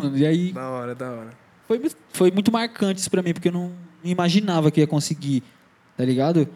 [0.00, 0.16] mano.
[0.16, 1.30] E aí Da hora, da hora.
[1.66, 1.80] foi,
[2.12, 3.72] foi muito marcante isso pra mim, porque eu não
[4.04, 5.42] imaginava que ia conseguir,
[5.96, 6.48] tá ligado?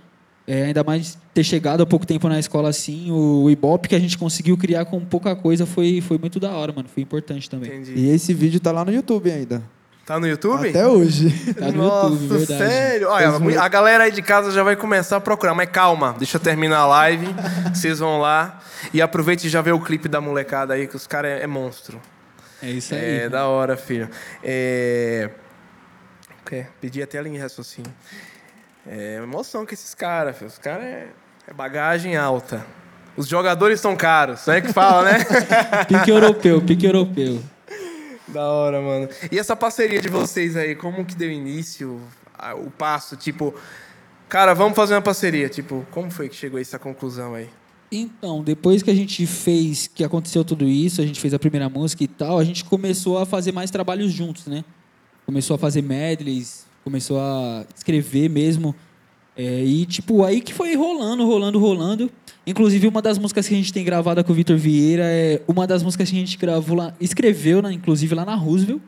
[0.47, 3.99] É, ainda mais ter chegado há pouco tempo na escola assim, o Ibope que a
[3.99, 6.89] gente conseguiu criar com pouca coisa foi, foi muito da hora, mano.
[6.89, 7.69] Foi importante também.
[7.71, 7.95] Entendi.
[7.97, 9.61] E esse vídeo tá lá no YouTube ainda.
[10.07, 10.69] Tá no YouTube?
[10.69, 11.35] Até hoje.
[11.55, 12.71] Tá no Nossa, YouTube, verdade.
[12.71, 13.09] sério?
[13.09, 16.41] Olha, a galera aí de casa já vai começar a procurar, mas calma, deixa eu
[16.41, 17.27] terminar a live,
[17.75, 18.61] vocês vão lá
[18.95, 21.47] e aproveite e já vê o clipe da molecada aí, que os caras é, é
[21.49, 22.01] monstro.
[22.63, 23.21] É isso aí.
[23.21, 24.09] É, da hora, filho.
[24.43, 25.31] É...
[26.41, 26.67] o quê?
[26.81, 27.93] Pedi até a linha de raciocínio.
[28.87, 30.49] É emoção com esses caras, filho.
[30.49, 31.09] Os caras é...
[31.47, 32.65] é bagagem alta.
[33.17, 35.19] Os jogadores são caros, não é que fala, né?
[35.89, 37.43] Pique europeu, pique europeu.
[38.29, 39.09] Da hora, mano.
[39.33, 41.99] E essa parceria de vocês aí, como que deu início?
[42.59, 43.55] O passo, tipo,
[44.29, 45.49] cara, vamos fazer uma parceria.
[45.49, 47.49] Tipo, como foi que chegou a essa conclusão aí?
[47.91, 51.69] Então, depois que a gente fez, que aconteceu tudo isso, a gente fez a primeira
[51.69, 54.65] música e tal, a gente começou a fazer mais trabalhos juntos, né?
[55.25, 58.75] Começou a fazer medleys, começou a escrever mesmo.
[59.37, 62.11] É, e, tipo, aí que foi rolando, rolando, rolando.
[62.47, 65.67] Inclusive, uma das músicas que a gente tem gravada com o Vitor Vieira é uma
[65.67, 68.81] das músicas que a gente gravou lá, escreveu, né, inclusive, lá na Roosevelt.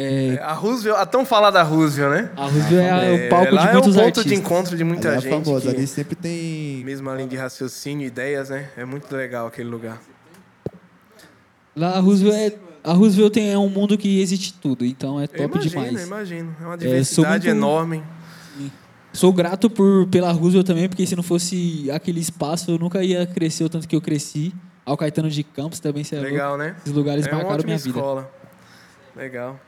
[0.00, 2.30] É, É, a Roosevelt, a tão falada Roosevelt, né?
[2.36, 4.24] a Roosevelt é, É, o palco lá de é muitos um ponto artistas.
[4.32, 5.44] de encontro de muita Ali é gente.
[5.44, 5.70] famosa.
[5.70, 6.84] que- Ali sempre tem.
[6.84, 8.68] Mesma linha de raciocínio, ideias, né?
[8.76, 10.00] É muito legal aquele lugar.
[11.74, 15.24] Lá a Roosevelt, é, a Roosevelt tem, é um mundo que existe tudo, então é
[15.24, 16.00] Eu top imagino, demais.
[16.00, 16.56] eu imagino.
[16.60, 18.02] É uma diversidade muito- enorme.
[19.12, 23.26] Sou grato por, pela Roosevelt também, porque se não fosse aquele espaço, eu nunca ia
[23.26, 24.54] crescer o tanto que eu cresci.
[24.84, 26.32] Ao Caetano de Campos também, você é louco.
[26.32, 26.76] Legal, né?
[26.80, 27.88] Esses lugares é uma marcaram ótima minha vida.
[27.98, 28.30] escola.
[29.16, 29.60] Legal.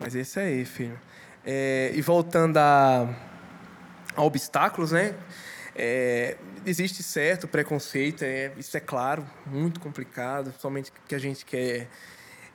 [0.00, 0.98] Mas é isso aí, filho.
[1.44, 3.08] É, e voltando a,
[4.14, 5.14] a obstáculos, né?
[5.74, 11.88] É, existe certo preconceito, é, isso é claro, muito complicado, somente que a gente quer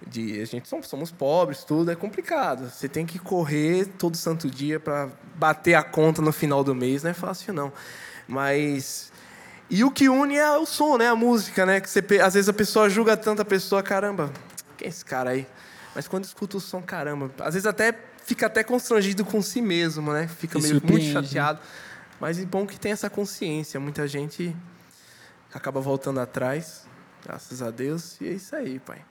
[0.05, 2.69] de a gente somos, somos pobres, tudo é complicado.
[2.69, 7.03] Você tem que correr todo santo dia para bater a conta no final do mês,
[7.03, 7.71] não é fácil não.
[8.27, 9.11] Mas
[9.69, 11.07] e o que une é o som, né?
[11.07, 11.79] A música, né?
[11.79, 14.31] Que você, às vezes a pessoa julga tanto a pessoa, caramba,
[14.77, 15.47] quem é esse cara aí?
[15.95, 17.93] Mas quando escuta o som, caramba, às vezes até
[18.25, 20.27] fica até constrangido com si mesmo, né?
[20.27, 21.59] Fica meio muito chateado.
[22.19, 23.79] Mas é bom que tem essa consciência.
[23.79, 24.55] Muita gente
[25.53, 26.85] acaba voltando atrás,
[27.23, 28.19] graças a Deus.
[28.21, 29.03] E é isso aí, pai.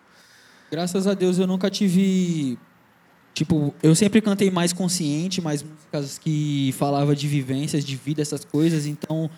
[0.71, 2.59] Graças a Deus eu nunca tive.
[3.35, 8.45] Tipo, eu sempre cantei mais consciente, mais músicas que falava de vivências, de vida, essas
[8.45, 8.87] coisas.
[8.87, 9.31] Então,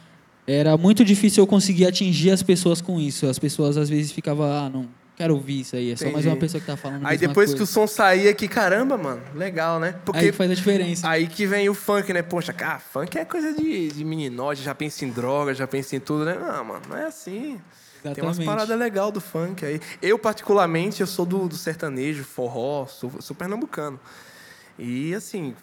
[0.47, 3.27] era muito difícil eu conseguir atingir as pessoas com isso.
[3.27, 5.93] As pessoas às vezes ficavam, ah, não quero ouvir isso aí.
[5.93, 6.29] É só mais Entendi.
[6.29, 7.07] uma pessoa que tá falando.
[7.07, 7.73] Aí depois que o coisa.
[7.73, 9.95] som saía aqui, caramba, mano, legal, né?
[10.05, 11.09] Porque Aí faz a diferença.
[11.09, 12.23] Aí que vem o funk, né?
[12.23, 16.01] Poxa, cara, funk é coisa de, de meninote, já pensa em droga, já pensa em
[16.01, 16.35] tudo, né?
[16.35, 17.61] Não, mano, não é assim.
[18.03, 18.45] Tem umas Exatamente.
[18.45, 19.81] paradas legais do funk aí.
[20.03, 23.99] Eu, particularmente, eu sou do, do sertanejo, forró, sou, sou pernambucano.
[24.79, 25.55] E, assim,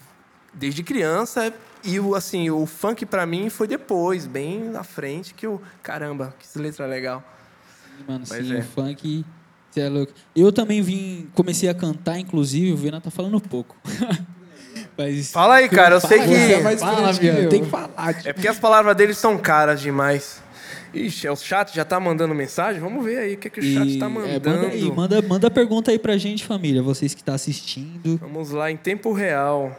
[0.51, 5.45] desde criança, e o, assim, o funk pra mim foi depois, bem na frente, que
[5.45, 5.61] eu...
[5.83, 7.23] Caramba, que letra legal.
[8.07, 8.59] Mano, Mas sim, é.
[8.59, 9.25] o funk.
[9.71, 10.11] Você é louco.
[10.35, 13.77] Eu também vim, comecei a cantar, inclusive, o Viana tá falando pouco.
[14.97, 16.35] Mas, Fala aí, cara, eu sei Fala, que...
[16.35, 17.49] Você é mais Fala, experiente que Viana, eu.
[17.49, 18.13] tem que falar.
[18.13, 18.29] tio.
[18.29, 20.41] É porque as palavras deles são caras demais.
[20.93, 22.81] Ixi, é o chat já tá mandando mensagem?
[22.81, 24.49] Vamos ver aí o que, que o chat tá é, mandando.
[24.49, 26.83] manda, aí, manda, manda pergunta aí pra gente, família.
[26.83, 28.17] Vocês que estão assistindo.
[28.17, 29.77] Vamos lá, em tempo real.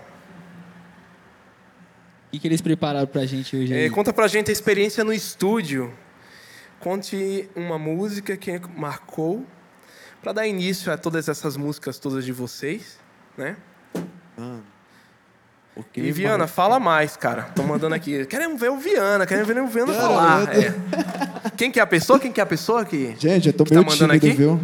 [2.28, 3.84] O que, que eles prepararam pra gente hoje aí?
[3.84, 5.92] É, conta pra gente a experiência no estúdio.
[6.81, 9.47] Conte uma música que marcou
[10.22, 12.96] para dar início a todas essas músicas todas de vocês,
[13.36, 13.56] né?
[15.74, 17.42] O que, E Viana, fala mais, cara.
[17.54, 18.24] Tô mandando aqui.
[18.26, 20.48] Queremos ver o Viana, queremos ver o Viana falar.
[20.54, 20.74] É.
[21.56, 22.20] Quem que é a pessoa?
[22.20, 23.16] Quem que é a pessoa que...
[23.18, 24.36] Gente, eu tô que tá meio mandando tímido, aqui?
[24.36, 24.60] viu?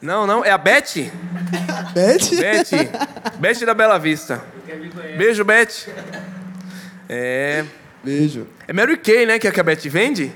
[0.00, 1.10] Não, não, é a Beth?
[1.94, 2.30] Beth?
[2.38, 3.38] Beth.
[3.38, 4.44] Beth da Bela Vista.
[5.16, 5.88] Beijo, Beth.
[7.08, 7.64] É...
[8.04, 8.46] Beijo.
[8.68, 9.38] É Mary Kay, né?
[9.38, 10.30] Que é a que a Beth vende?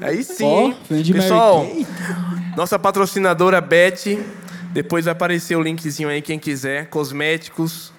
[0.00, 0.46] Aí sim.
[0.46, 0.76] Hein?
[0.88, 1.86] vende Mary Pessoal, Kay.
[2.56, 4.18] Nossa patrocinadora Beth.
[4.72, 6.86] Depois vai aparecer o linkzinho aí, quem quiser.
[6.88, 7.92] Cosméticos.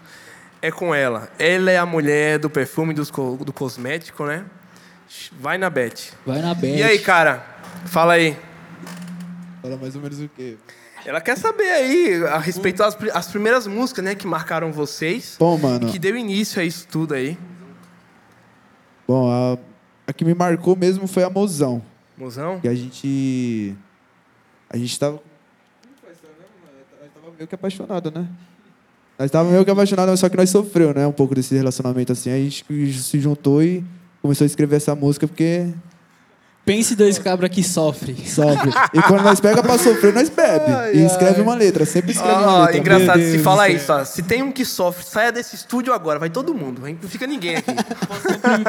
[0.62, 1.30] É com ela.
[1.38, 4.46] Ela é a mulher do perfume dos co- do cosmético, né?
[5.40, 6.14] Vai na Beth.
[6.26, 6.78] Vai na Beth.
[6.78, 7.46] E aí, cara?
[7.86, 8.38] Fala aí.
[9.62, 10.56] Fala mais ou menos o quê?
[11.06, 15.36] Ela quer saber aí a respeito das as primeiras músicas, né, que marcaram vocês.
[15.38, 15.88] Bom, mano.
[15.92, 17.38] Que deu início a isso tudo aí.
[19.06, 19.58] Bom, a,
[20.08, 21.84] a que me marcou mesmo foi a Mozão.
[22.18, 22.62] Mozão?
[22.62, 23.76] Que a gente.
[24.74, 25.18] A gente tava.
[25.18, 25.24] Como
[26.02, 26.78] foi essa, né, mano?
[27.02, 28.28] Nós tava meio que apaixonado, né?
[29.20, 31.06] Nós tava meio que apaixonado, só que nós sofreu, né?
[31.06, 32.32] Um pouco desse relacionamento assim.
[32.32, 33.84] Aí a gente se juntou e
[34.22, 35.68] começou a escrever essa música porque
[36.66, 38.16] Pense dois cabra que sofre.
[38.26, 38.72] Sofre.
[38.94, 40.72] E quando nós pega pra sofrer, nós bebe.
[40.72, 41.42] Ai, e escreve ai.
[41.42, 41.86] uma letra.
[41.86, 42.78] Sempre escreve uma Ó, letra.
[42.78, 44.06] engraçado Meu se Deus falar do isso, ó.
[44.06, 46.18] Se tem um que sofre, saia desse estúdio agora.
[46.20, 46.88] Vai todo mundo.
[46.88, 46.98] hein?
[47.02, 47.70] Não fica ninguém aqui.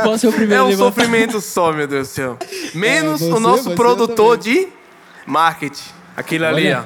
[0.03, 0.93] Posso ser o É primeiro a um levantar?
[0.93, 2.37] sofrimento só, meu Deus do céu.
[2.75, 4.67] Menos É, você, o nosso produtor de
[5.27, 5.91] marketing.
[6.17, 6.85] Aquele ali, ó.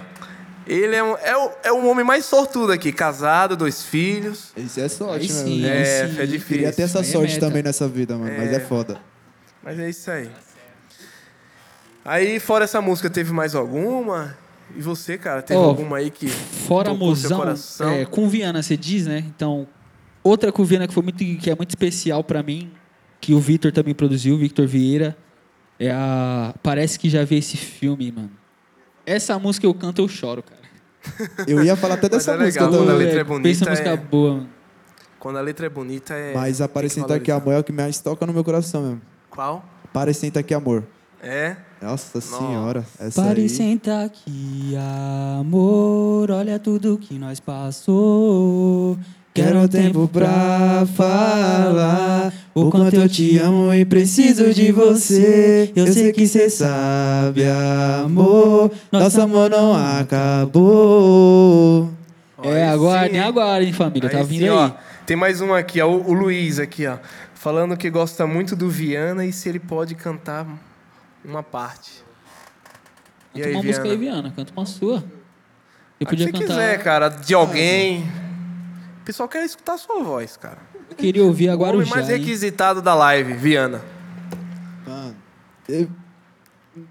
[0.67, 2.93] Ele é, um, é, o, é o homem mais sortudo aqui.
[2.93, 4.52] Casado, dois filhos.
[4.56, 5.44] Isso é sorte, Aí meu.
[5.46, 6.20] sim, É, sim.
[6.20, 6.46] é difícil.
[6.58, 7.46] Queria ter essa Aí é sorte meta.
[7.46, 8.35] também nessa vida, mano.
[8.37, 9.00] Mas é foda.
[9.62, 10.29] Mas é isso aí.
[12.05, 14.37] Aí, fora essa música, teve mais alguma?
[14.76, 17.90] E você, cara, teve Ó, alguma aí que Fora Mozão, coração?
[17.90, 19.19] é, com Viana, você diz, né?
[19.26, 19.67] Então,
[20.23, 22.70] outra com Viana que, foi muito, que é muito especial pra mim,
[23.20, 25.17] que o Victor também produziu, o Victor Vieira,
[25.78, 28.30] é a Parece que já vi esse filme, mano.
[29.06, 30.58] Essa música eu canto, eu choro, cara.
[31.46, 33.88] Eu ia falar até dessa é música legal, quando a letra é Pensa bonita, música
[33.90, 34.48] é- boa, mano.
[35.19, 36.34] Quando a letra é bonita, é.
[36.34, 37.30] Mas Aparecendo que Aqui.
[37.30, 39.02] Amor é o que mais toca no meu coração mesmo.
[39.30, 39.64] Qual?
[39.84, 40.84] Aparecendo Aqui Amor.
[41.20, 41.56] É?
[41.82, 42.84] Nossa senhora.
[42.98, 43.48] Essa Pare e aí.
[43.48, 44.75] senta aqui,
[45.40, 46.30] amor.
[46.30, 48.96] Olha tudo que nós passou.
[49.43, 55.73] Quero tempo pra falar o quanto eu te amo e preciso de você.
[55.76, 57.44] Eu sei que cê sabe,
[58.05, 58.70] amor.
[58.90, 61.88] Nosso amor não acabou.
[62.43, 63.73] É, Aí aguardem, sim, hein?
[63.73, 64.11] família.
[64.11, 64.50] tá vindo sim, aí.
[64.50, 64.70] ó.
[65.06, 66.99] Tem mais um aqui, ó, o, o Luiz aqui, ó.
[67.35, 70.46] Falando que gosta muito do Viana e se ele pode cantar
[71.25, 71.90] uma parte.
[73.35, 74.14] E Canta aí, uma música aí, Viana?
[74.23, 74.32] Viana.
[74.37, 75.05] Canta uma sua.
[76.00, 76.46] Eu A que podia você cantar.
[76.46, 78.02] quiser, cara, de alguém.
[78.02, 78.27] O
[79.08, 80.58] pessoal quer escutar a sua voz, cara.
[80.90, 82.19] Eu queria ouvir o agora o homem mais já, hein?
[82.20, 83.81] requisitado da live, Viana.
[84.87, 85.16] Mano,
[85.66, 85.88] eu-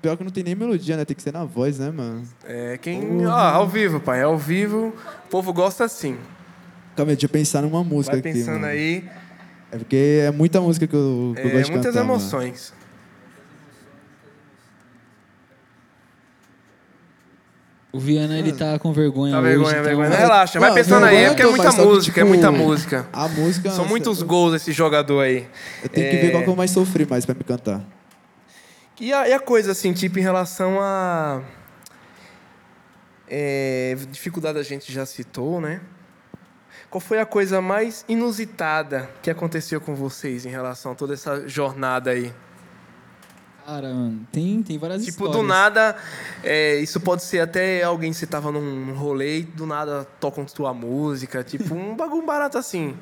[0.01, 1.05] pior que não tem nem melodia, né?
[1.05, 2.23] Tem que ser na voz, né, mano?
[2.43, 3.23] É quem.
[3.27, 4.23] Ó, ao vivo, pai.
[4.23, 4.87] Ao vivo,
[5.25, 6.17] o povo gosta assim.
[6.95, 8.65] Calma aí, deixa eu pensar numa música Vai aqui, pensando mano.
[8.65, 9.07] aí.
[9.71, 12.19] É porque é muita música que eu, que eu É, gosto de muitas cantar, mano.
[17.97, 20.09] O Viana, ele tá com vergonha Tá hoje, vergonha, então- vergonha.
[20.11, 23.07] Não, relaxa, vai Não, pensando aí, é porque é muita música, é tipo, muita música.
[23.11, 23.71] A música...
[23.71, 25.47] São muitos gols esse jogador aí.
[25.81, 26.29] Eu tenho que ver É.
[26.29, 27.81] qual que eu mais sofri mais pra me cantar.
[29.01, 31.41] E a, e a coisa, assim, tipo, em relação a.
[33.27, 35.81] É, dificuldade a gente já citou, né?
[36.91, 41.47] Qual foi a coisa mais inusitada que aconteceu com vocês em relação a toda essa
[41.47, 42.31] jornada aí?
[43.67, 45.35] Cara, mano, tem, tem várias Tipo, histórias.
[45.35, 45.93] do nada,
[46.41, 50.45] é, isso pode ser até alguém que você tava num, rolê e do nada tocam
[50.45, 52.95] tua música, tipo, um bagulho barato assim.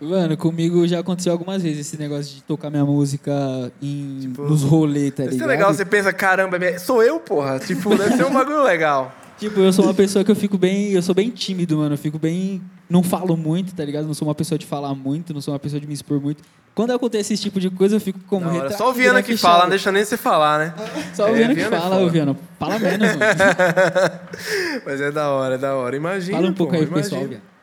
[0.00, 3.32] Mano, comigo já aconteceu algumas vezes esse negócio de tocar minha música
[3.80, 5.48] em, Tipo, nos rolês, tá Isso ligado?
[5.48, 7.60] é legal, você pensa, caramba, é- sou eu, porra.
[7.60, 9.12] Tipo, deve ser um bagulho legal.
[9.38, 10.90] Tipo, eu sou uma pessoa que eu fico bem.
[10.92, 11.94] Eu sou bem tímido, mano.
[11.94, 12.60] Eu fico bem.
[12.90, 14.06] Não falo muito, tá ligado?
[14.06, 16.42] Não sou uma pessoa de falar muito, não sou uma pessoa de me expor muito.
[16.74, 18.70] Quando acontece esse tipo de coisa, eu fico como hora.
[18.70, 19.50] Só o Viana né, que fechado.
[19.52, 20.74] fala, não deixa nem você falar, né?
[21.14, 22.06] Só o É, Viana que Viana é fala, foda.
[22.06, 22.36] ô Viana.
[22.58, 23.20] Fala menos, mano.
[24.86, 25.96] Mas é da hora, é da hora.
[25.96, 26.36] Imagina.
[26.38, 27.40] Fala um pouco pô, aí pro pessoal, imagina.
[27.40, 27.58] Viana.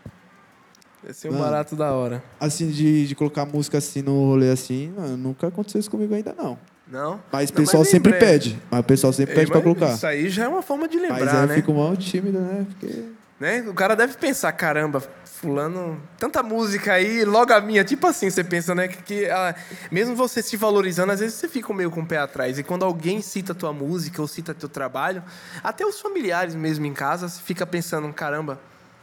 [1.04, 1.44] Deve ser um Mano.
[1.44, 2.24] barato da hora.
[2.40, 6.34] Assim, de, de colocar música assim no rolê assim, mano, nunca aconteceu isso comigo ainda,
[6.38, 6.58] não.
[6.88, 7.20] Não?
[7.32, 8.26] Mas o pessoal mas em sempre breve.
[8.26, 8.60] pede.
[8.70, 9.94] Mas o pessoal sempre É, pede pra mas colocar.
[9.96, 11.56] Isso aí já é uma forma de Mas aí lembrar, eu né?
[11.56, 12.66] fico mal tímido, né?
[12.70, 13.04] Porque...
[13.40, 13.66] né?
[13.68, 18.44] O cara deve pensar, caramba, fulano, tanta música aí, logo a minha, tipo assim, você
[18.44, 18.88] pensa, né?
[18.88, 19.56] Que, que, ah,
[19.92, 22.58] mesmo você se valorizando, às vezes você fica meio com o pé atrás.
[22.60, 25.24] E quando alguém cita tua música ou cita teu trabalho,
[25.64, 28.60] até os familiares mesmo em casa, você fica pensando, caramba,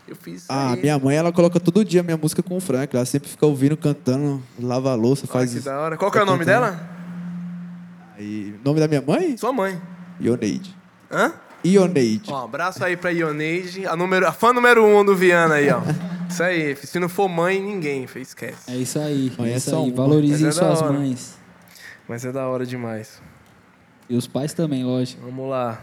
[0.08, 0.81] eu fiz Ah, aí.
[0.82, 2.94] minha mãe, ela coloca todo dia minha música com o Frank.
[2.94, 5.67] Ela sempre fica ouvindo, cantando, lava a louça, Olha faz que isso.
[5.67, 5.96] da hora.
[5.96, 6.67] Qual que é o nome cantando.
[6.70, 6.92] dela?
[8.22, 9.36] Aí, nome da minha mãe?
[9.36, 9.81] Sua mãe.
[10.20, 10.76] Ioneide.
[11.10, 11.32] Hã?
[11.64, 12.31] Ioneide.
[12.32, 15.81] Ó, abraço aí pra Ioneide, a, número, a fã número um do Viana aí, ó.
[16.31, 18.70] Isso aí, se não for mãe, ninguém, esquece.
[18.70, 19.31] É isso aí.
[19.36, 19.82] Mãe é é isso aí.
[19.82, 19.94] uma.
[19.94, 21.36] Valorizem é suas mães.
[22.08, 23.20] Mas é da hora demais.
[24.08, 25.20] E os pais também, lógico.
[25.20, 25.79] Vamos lá.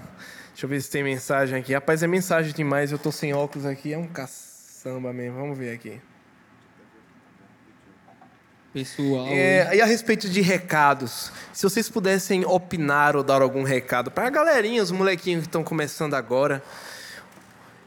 [0.48, 1.72] Deixa eu ver se tem mensagem aqui.
[1.72, 2.92] Rapaz, é mensagem demais.
[2.92, 3.94] Eu tô sem óculos aqui.
[3.94, 5.38] É um caçamba mesmo.
[5.38, 6.02] Vamos ver aqui.
[8.74, 9.26] Pessoal.
[9.28, 14.30] É, e a respeito de recados, se vocês pudessem opinar ou dar algum recado pra
[14.30, 16.62] galerinha, os molequinhos que estão começando agora.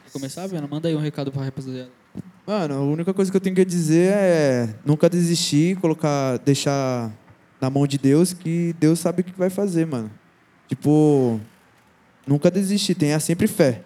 [0.05, 0.67] Quer começar, Viana?
[0.69, 1.89] Manda aí um recado pra rapaziada.
[2.45, 7.11] Mano, a única coisa que eu tenho que dizer é nunca desistir, colocar, deixar
[7.61, 10.11] na mão de Deus, que Deus sabe o que vai fazer, mano.
[10.67, 11.41] Tipo,
[12.27, 13.83] nunca desistir, tenha sempre fé.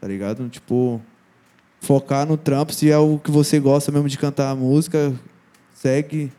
[0.00, 0.48] Tá ligado?
[0.48, 1.02] Tipo,
[1.80, 5.12] focar no trampo, se é o que você gosta mesmo de cantar a música,
[5.84, 6.32] segue,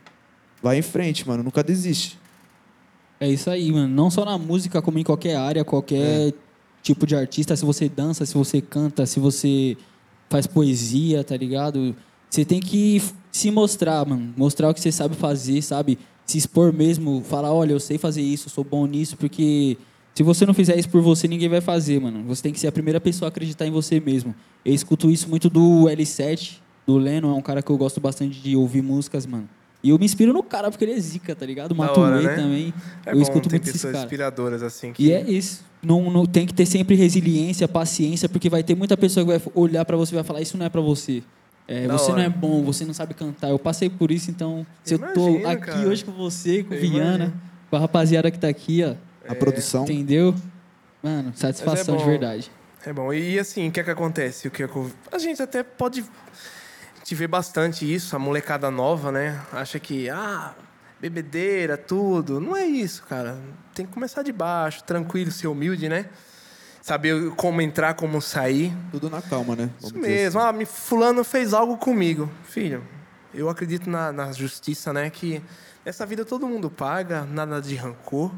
[0.62, 2.18] vai em frente, mano, nunca desiste.
[3.20, 3.88] É isso aí, mano.
[3.88, 6.34] Não só na música, como em qualquer área, qualquer
[6.82, 7.56] tipo de artista.
[7.56, 9.76] Se você dança, se você canta, se você
[10.28, 11.94] faz poesia, tá ligado?
[12.28, 13.00] Você tem que
[13.30, 14.34] se mostrar, mano.
[14.36, 15.98] Mostrar o que você sabe fazer, sabe?
[16.26, 19.78] se expor mesmo, falar, olha, eu sei fazer isso, sou bom nisso, porque
[20.12, 22.24] se você não fizer isso por você, ninguém vai fazer, mano.
[22.24, 24.34] Você tem que ser a primeira pessoa a acreditar em você mesmo.
[24.64, 28.40] Eu escuto isso muito do L7, do Leno, é um cara que eu gosto bastante
[28.40, 29.48] de ouvir músicas, mano.
[29.82, 31.74] E eu me inspiro no cara porque ele é zica, tá ligado?
[31.74, 32.34] Matuei né?
[32.34, 32.74] também.
[33.04, 34.04] É eu bom escuto ter muito esses pessoas caras.
[34.04, 34.92] inspiradoras assim.
[34.92, 35.04] Que...
[35.06, 35.64] E é isso.
[35.82, 39.52] Não, não tem que ter sempre resiliência, paciência, porque vai ter muita pessoa que vai
[39.54, 41.22] olhar pra você e vai falar isso não é pra você.
[41.68, 42.22] É, você hora.
[42.22, 43.50] não é bom, você não sabe cantar.
[43.50, 45.88] Eu passei por isso, então se eu tô aqui cara.
[45.88, 47.42] hoje com você, com Eu Viana, imagino.
[47.70, 48.94] com a rapaziada que tá aqui, ó,
[49.28, 49.84] A produção.
[49.84, 50.34] entendeu?
[51.02, 52.50] Mano, satisfação é de verdade.
[52.84, 53.12] É bom.
[53.12, 54.46] E assim, o que é que acontece?
[54.46, 54.78] O que é que
[55.10, 56.04] A gente até pode
[57.06, 59.40] te ver bastante isso, a molecada nova, né?
[59.52, 60.52] Acha que, ah,
[61.00, 62.40] bebedeira, tudo.
[62.40, 63.38] Não é isso, cara.
[63.72, 66.06] Tem que começar de baixo, tranquilo, ser humilde, né?
[66.82, 68.72] Saber como entrar, como sair.
[68.90, 69.70] Tudo na calma, né?
[69.78, 70.40] Isso Vamos dizer mesmo.
[70.40, 72.28] Ah, me- fulano fez algo comigo.
[72.48, 72.82] Filho,
[73.32, 75.08] eu acredito na, na justiça, né?
[75.08, 75.40] Que
[75.84, 78.32] nessa vida todo mundo paga, nada de rancor.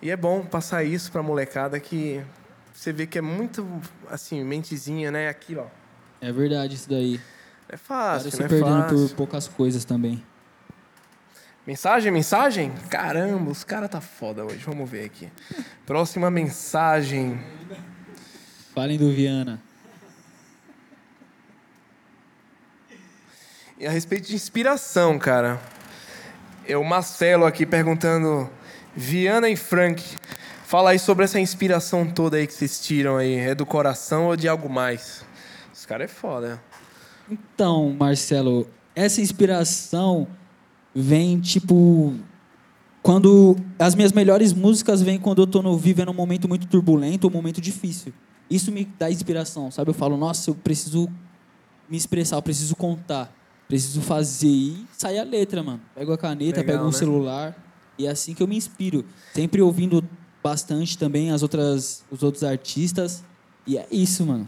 [0.00, 2.24] E é bom passar isso pra molecada que
[2.72, 3.66] você vê que é muito,
[4.10, 5.28] assim, mentezinha, né?
[5.28, 5.66] Aquilo, ó.
[6.18, 7.20] É verdade isso daí.
[7.72, 10.22] É Cara, fácil, se não é perdendo por poucas coisas também.
[11.66, 12.70] Mensagem, mensagem?
[12.90, 14.58] Caramba, os caras tá foda hoje.
[14.58, 15.32] Vamos ver aqui.
[15.86, 17.40] Próxima mensagem.
[18.74, 19.58] Falem do Viana.
[23.78, 25.58] E a respeito de inspiração, cara.
[26.68, 28.50] É o Marcelo aqui perguntando,
[28.94, 30.04] Viana e Frank,
[30.66, 33.34] fala aí sobre essa inspiração toda aí que vocês tiram aí.
[33.34, 35.24] É do coração ou de algo mais?
[35.72, 36.60] Os caras é foda.
[37.30, 40.26] Então, Marcelo, essa inspiração
[40.94, 42.14] vem tipo
[43.02, 47.26] quando as minhas melhores músicas vêm quando eu tô no, vivendo um momento muito turbulento,
[47.26, 48.12] um momento difícil.
[48.48, 49.90] Isso me dá inspiração, sabe?
[49.90, 51.08] Eu falo, nossa, eu preciso
[51.88, 53.34] me expressar, eu preciso contar,
[53.66, 55.80] preciso fazer e sai a letra, mano.
[55.94, 56.96] Pego a caneta, Legal, pego um né?
[56.96, 57.56] celular
[57.98, 59.04] e é assim que eu me inspiro.
[59.34, 60.04] Sempre ouvindo
[60.42, 63.24] bastante também as outras os outros artistas
[63.66, 64.46] e é isso, mano.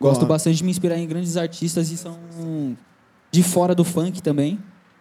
[0.00, 0.28] Gosto Boa.
[0.30, 2.16] bastante de me inspirar em grandes artistas e são
[3.30, 4.58] de fora do funk também.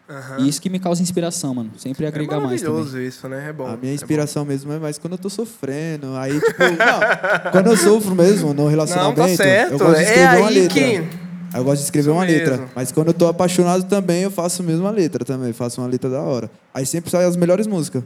[0.09, 0.39] Aham.
[0.39, 1.69] E isso que me causa inspiração, mano.
[1.77, 2.73] Sempre é agrega mais também.
[2.75, 3.49] maravilhoso isso, né?
[3.49, 3.65] É bom.
[3.65, 3.95] A é minha bom.
[3.95, 6.15] inspiração mesmo é mais quando eu tô sofrendo.
[6.15, 9.73] Aí, tipo, não, quando eu sofro mesmo no Não, relacionamento, tá certo.
[9.73, 10.73] eu gosto de É escrever uma aí letra.
[10.73, 11.17] que...
[11.53, 12.51] Aí Eu gosto de escrever Isso uma letra.
[12.57, 12.69] mesmo.
[12.75, 15.51] Mas quando eu tô apaixonado também, eu faço mesmo a letra também.
[15.53, 16.49] Faço uma letra da hora.
[16.73, 18.03] Aí sempre saem as melhores músicas.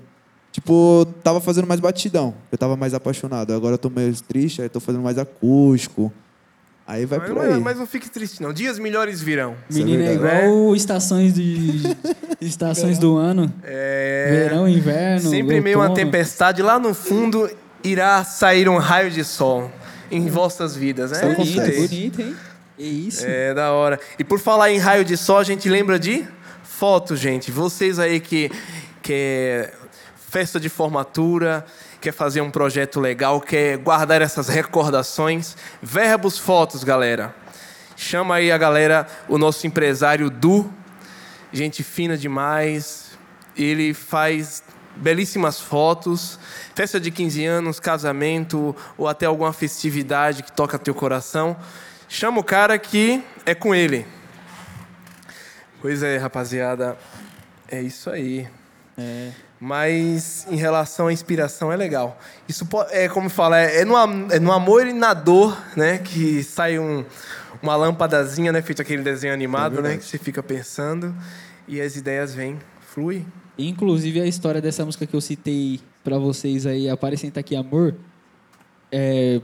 [0.52, 2.34] Tipo, tava fazendo mais batidão.
[2.52, 3.54] Eu tava mais apaixonado.
[3.54, 6.12] Agora eu tô meio triste, aí tô fazendo mais acústico.
[6.92, 7.60] Aí vai mas, por aí.
[7.62, 8.52] mas não fique triste, não.
[8.52, 9.56] Dias melhores virão.
[9.70, 11.84] Isso é é, igual estações de
[12.42, 13.50] estações do ano.
[13.64, 14.28] É...
[14.30, 15.30] Verão, inverno.
[15.30, 16.06] Sempre em meio a uma outono.
[16.06, 17.50] tempestade, lá no fundo
[17.82, 19.72] irá sair um raio de sol
[20.12, 21.14] em vossas vidas.
[21.14, 22.36] É, Bonito, Bonito, hein?
[22.78, 23.26] É isso.
[23.26, 23.98] É da hora.
[24.20, 26.28] E por falar em raio de sol, a gente lembra de
[26.62, 27.52] fotos, gente.
[27.52, 28.52] Vocês aí que
[29.02, 29.74] quer
[30.30, 31.66] festa de formatura,
[32.02, 37.34] quer fazer um projeto legal, quer guardar essas recordações, verbos fotos, galera.
[37.96, 40.74] Chama aí a galera, o nosso empresário Du,
[41.54, 43.12] gente fina demais.
[43.56, 44.64] Ele faz
[44.96, 46.40] belíssimas fotos,
[46.74, 51.56] festa de 15 anos, casamento ou até alguma festividade que toca teu coração.
[52.10, 54.08] Chama o cara que é com ele.
[55.80, 56.98] Pois é, rapaziada.
[57.68, 58.48] É isso aí.
[58.98, 59.32] É.
[59.64, 62.20] Mas em relação à inspiração é legal.
[62.50, 63.96] Isso é como fala, é, é, no,
[64.32, 66.00] é no amor e na dor, né?
[66.00, 67.06] Que sai um,
[67.62, 68.60] uma lâmpadazinha, né?
[68.64, 69.82] Feito aquele desenho animado, né?
[69.82, 69.98] verdade.
[70.00, 71.16] Que você fica pensando
[71.68, 72.58] e as ideias vêm,
[72.92, 73.24] flui.
[73.56, 77.94] Inclusive a história dessa música que eu citei pra vocês aí, Aparecenta Aqui Amor,
[78.92, 79.40] é,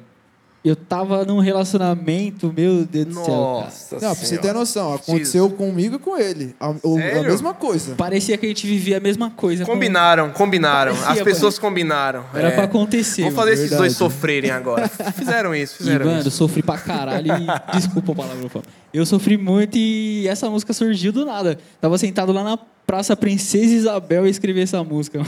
[0.65, 3.25] eu tava num relacionamento, meu Deus do céu.
[3.35, 6.53] Nossa Não, pra você ter noção, aconteceu comigo e com ele.
[6.59, 7.95] A, o- a mesma coisa.
[7.95, 9.63] Parecia que a gente vivia a mesma coisa.
[9.65, 10.93] com- Combinaram, combinaram.
[10.93, 12.25] Parecia, As pessoas combinaram.
[12.33, 12.51] Era É.
[12.51, 13.21] pra acontecer.
[13.21, 14.87] Vamos fazer esses dois sofrerem agora.
[15.15, 16.31] Fizeram isso, E, fizeram mano, eu isso.
[16.31, 17.47] sofri pra caralho e...
[17.77, 18.49] Desculpa a palavra,
[18.93, 21.57] eu sofri muito e essa música surgiu do nada.
[21.79, 25.21] Tava sentado lá na Praça Princesa Isabel e escrevi essa música.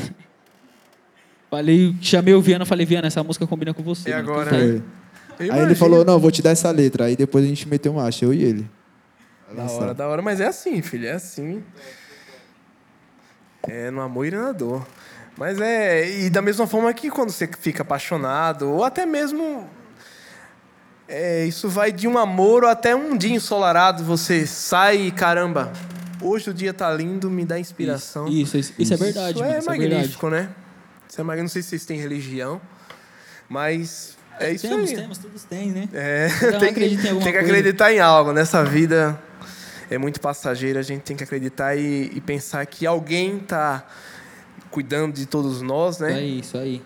[1.49, 4.09] Falei, chamei o Viana, falei, Viana, essa música combina com você.
[4.09, 4.29] E mano.
[4.31, 4.81] agora, Canta aí.
[5.39, 7.05] Aí ele falou, não, vou te dar essa letra.
[7.05, 8.69] Aí depois a gente meteu marcha, eu e ele.
[9.55, 10.21] Da hora, da hora.
[10.21, 11.63] Mas é assim, filho, é assim.
[13.67, 14.85] É no amor e na dor.
[15.37, 16.09] Mas é.
[16.21, 19.67] E da mesma forma que quando você fica apaixonado, ou até mesmo.
[21.07, 25.73] É, isso vai de um amor ou até um dia ensolarado, você sai e caramba,
[26.21, 28.27] hoje o dia tá lindo, me dá inspiração.
[28.27, 29.55] Isso, isso, isso é verdade, Isso mano.
[29.55, 29.95] é isso é verdade.
[29.95, 30.49] magnífico, né?
[31.09, 31.43] Isso é magnífico.
[31.45, 32.61] Não sei se vocês têm religião,
[33.49, 34.95] mas é isso temos, aí.
[34.95, 35.89] temos, todos têm, né?
[35.93, 37.39] É, um tem, que, em tem que coisa.
[37.39, 39.19] acreditar em algo nessa vida.
[39.89, 43.85] é muito passageiro, a gente tem que acreditar e, e pensar que alguém está
[44.69, 46.19] cuidando de todos nós, né?
[46.19, 46.81] É isso aí.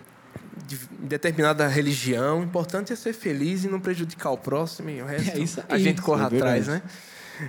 [0.66, 2.40] De determinada religião.
[2.40, 5.60] O importante é ser feliz e não prejudicar o próximo e o resto É isso
[5.68, 6.82] a aí, gente corre isso é atrás, né?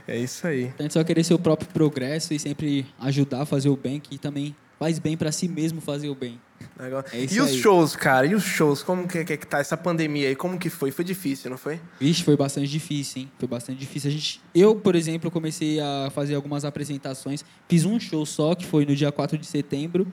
[0.08, 0.72] É isso aí.
[0.78, 4.18] A gente só querer seu próprio progresso e sempre ajudar a fazer o bem, que
[4.18, 6.40] também faz bem pra si mesmo fazer o bem.
[6.78, 7.58] É e os aí.
[7.58, 8.26] shows, cara?
[8.26, 8.82] E os shows?
[8.82, 10.36] Como que, que, que tá essa pandemia aí?
[10.36, 10.90] Como que foi?
[10.90, 11.80] Foi difícil, não foi?
[12.00, 13.32] Vixe, foi bastante difícil, hein?
[13.38, 14.10] Foi bastante difícil.
[14.10, 17.44] A gente, eu, por exemplo, comecei a fazer algumas apresentações.
[17.68, 20.06] Fiz um show só, que foi no dia 4 de setembro.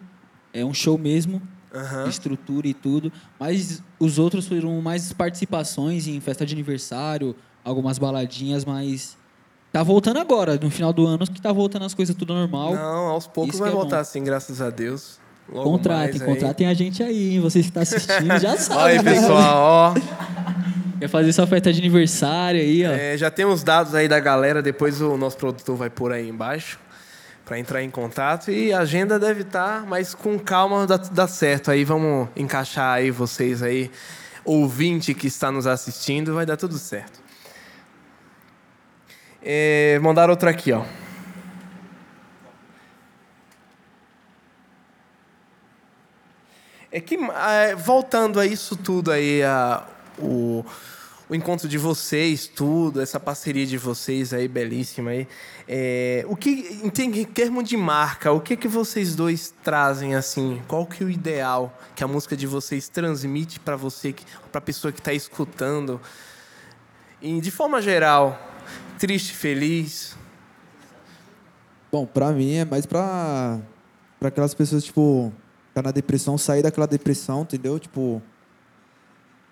[0.53, 1.41] É um show mesmo,
[2.03, 3.11] de estrutura e tudo.
[3.39, 9.17] Mas os outros foram mais participações em festa de aniversário, algumas baladinhas, mas
[9.71, 12.75] tá voltando agora, no final do ano, que tá voltando as coisas tudo normal.
[12.75, 14.01] Não, aos poucos Isso vai é voltar bom.
[14.01, 15.19] assim, graças a Deus.
[15.51, 17.41] Logo contratem, mais contratem a gente aí, hein?
[17.41, 18.99] Vocês que estão assistindo já sabem.
[18.99, 19.13] aí, né?
[19.13, 19.93] pessoal, ó.
[20.99, 22.91] Quer fazer sua festa de aniversário aí, ó.
[22.91, 26.29] É, já tem os dados aí da galera, depois o nosso produtor vai pôr aí
[26.29, 26.79] embaixo
[27.43, 31.69] para entrar em contato e a agenda deve estar, mas com calma dá, dá certo
[31.69, 33.91] aí, vamos encaixar aí vocês aí,
[34.45, 37.19] ouvinte que está nos assistindo, vai dar tudo certo.
[39.43, 40.83] É, mandaram outra aqui, ó.
[46.91, 49.87] É que, ah, voltando a isso tudo aí, a,
[50.19, 50.65] o,
[51.29, 55.25] o encontro de vocês, tudo, essa parceria de vocês aí, belíssima aí.
[55.65, 56.89] É, o que, em
[57.23, 60.61] termos de marca, o que que vocês dois trazem, assim?
[60.67, 64.13] Qual que é o ideal que a música de vocês transmite para você,
[64.51, 66.01] para a pessoa que está escutando?
[67.21, 68.37] E, de forma geral,
[68.99, 70.17] triste, feliz?
[71.89, 73.61] Bom, pra mim é mais pra,
[74.19, 75.31] pra aquelas pessoas, tipo,
[75.71, 77.79] ficar na depressão, sair daquela depressão, entendeu?
[77.79, 78.21] Tipo,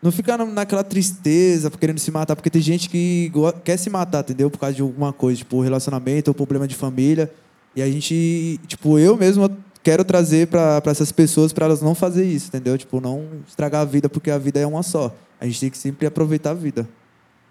[0.02, 3.32] não ficar na- naquela tristeza, querendo se matar, porque tem gente que
[3.64, 4.50] quer se matar, entendeu?
[4.50, 7.32] Por causa de alguma coisa, tipo, relacionamento ou problema de família.
[7.76, 9.50] E a gente, tipo, eu mesmo
[9.82, 12.78] quero trazer pra pra essas pessoas pra elas não fazer isso, entendeu?
[12.78, 15.16] Tipo, não estragar a vida, porque a vida é uma só.
[15.40, 16.88] A gente tem que sempre aproveitar a vida,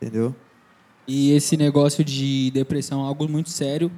[0.01, 0.35] entendeu?
[1.07, 3.91] E esse negócio de depressão é algo muito sério,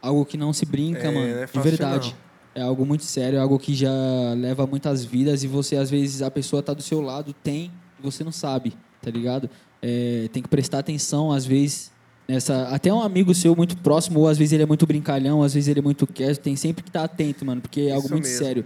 [0.00, 2.16] algo que não se brinca, É, mano, não é de verdade.
[2.54, 3.90] É algo muito sério, é algo que já
[4.36, 8.02] leva muitas vidas e você, às vezes, a pessoa tá do seu lado, tem, e
[8.02, 9.50] você não sabe, tá ligado?
[9.82, 11.90] É, tem que prestar atenção, às vezes,
[12.28, 12.68] nessa.
[12.68, 15.68] Até um amigo seu muito próximo, ou às vezes ele é muito brincalhão, às vezes
[15.68, 18.24] ele é muito quieto, tem sempre que estar atento, mano, porque é algo Isso muito
[18.26, 18.44] mesmo.
[18.44, 18.64] sério.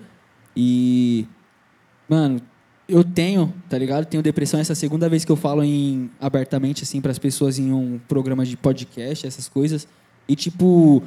[0.56, 1.26] E.
[2.08, 2.40] Mano,
[2.88, 4.06] eu tenho, tá ligado?
[4.06, 4.58] Tenho depressão.
[4.58, 7.72] Essa é a segunda vez que eu falo em, abertamente, assim, para as pessoas em
[7.72, 9.86] um programa de podcast, essas coisas.
[10.26, 11.02] E, tipo,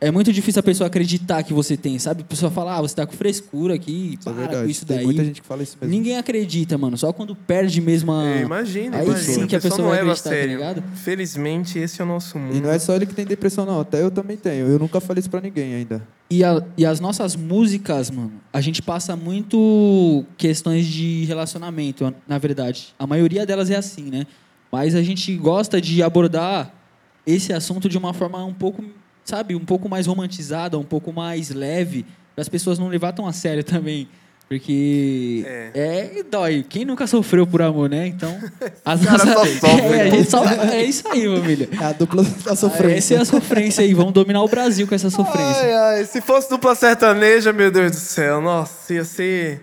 [0.00, 2.22] é muito difícil a pessoa acreditar que você tem, sabe?
[2.22, 4.64] A pessoa fala, ah, você tá com frescura aqui, Isso é para verdade.
[4.64, 5.04] com isso tem daí.
[5.06, 5.94] muita gente que fala isso mesmo.
[5.94, 6.96] Ninguém acredita, mano.
[6.98, 8.26] Só quando perde mesmo a.
[8.26, 9.34] É, imagina, Aí imagina.
[9.34, 10.52] sim que a pessoa não vai leva a tá sério.
[10.56, 10.82] ligado?
[10.96, 12.56] Felizmente, esse é o nosso mundo.
[12.56, 13.80] E não é só ele que tem depressão, não.
[13.80, 14.66] Até eu também tenho.
[14.66, 16.06] Eu nunca falei isso pra ninguém ainda.
[16.28, 22.36] E, a- e as nossas músicas, mano, a gente passa muito questões de relacionamento, na
[22.38, 22.88] verdade.
[22.98, 24.26] A maioria delas é assim, né?
[24.70, 26.72] Mas a gente gosta de abordar
[27.26, 28.84] esse assunto de uma forma um pouco,
[29.26, 33.26] sabe, um pouco mais romantizada, um pouco mais leve, para as pessoas não levar tão
[33.26, 34.08] a sério também.
[34.48, 36.22] Porque é.
[36.30, 36.64] dói.
[36.68, 38.06] Quem nunca sofreu por amor, né?
[38.06, 38.32] Então.
[38.84, 40.10] As cara só sofre, é, a né?
[40.12, 41.68] gente só- é isso aí, família.
[41.72, 42.96] É a dupla da sofrência.
[42.96, 43.92] Essa é a sofrência aí.
[43.92, 45.62] Vamos dominar o Brasil com essa sofrência.
[45.62, 49.62] Ai, ai, se fosse dupla sertaneja, meu Deus do céu, nossa, ia ser.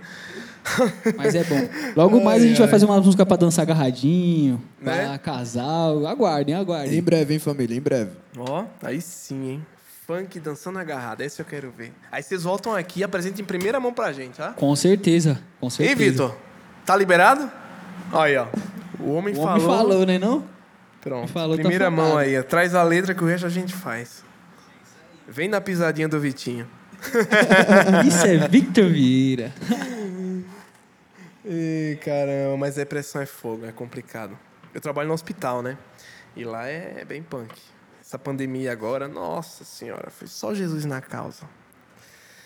[1.18, 1.68] Mas é bom.
[1.96, 5.18] Logo mais a gente vai fazer uma música pra dançar agarradinho, pra Né?
[5.18, 6.06] casal.
[6.08, 7.02] Aguardem, Em aguardem.
[7.02, 7.76] breve, hein, família?
[7.78, 8.12] Em breve.
[8.38, 9.66] Ó, aí sim, hein?
[10.08, 11.94] Funk dançando agarrado, esse eu quero ver.
[12.12, 14.50] Aí vocês voltam aqui e apresentam em primeira mão pra gente, tá?
[14.54, 15.96] Com certeza, com certeza.
[16.12, 16.36] Vitor,
[16.86, 17.50] tá liberado?
[18.12, 18.48] Aí, ó.
[19.00, 19.78] O homem O homem falou.
[19.78, 20.44] falou, né não?
[21.02, 21.32] Pronto.
[21.32, 22.24] falou, tá primeira mão falado.
[22.26, 22.44] aí, ó.
[22.44, 24.24] Traz a letra que o resto a gente faz.
[25.28, 26.68] Vem na pisadinha do Vitinho.
[28.08, 29.52] Isso é Victor Vieira.
[31.46, 34.38] Ih, caramba, mas depressão é fogo, é complicado.
[34.74, 35.78] Eu trabalho no hospital, né?
[36.36, 37.54] E lá é bem punk.
[38.02, 41.44] Essa pandemia agora, nossa senhora, foi só Jesus na causa.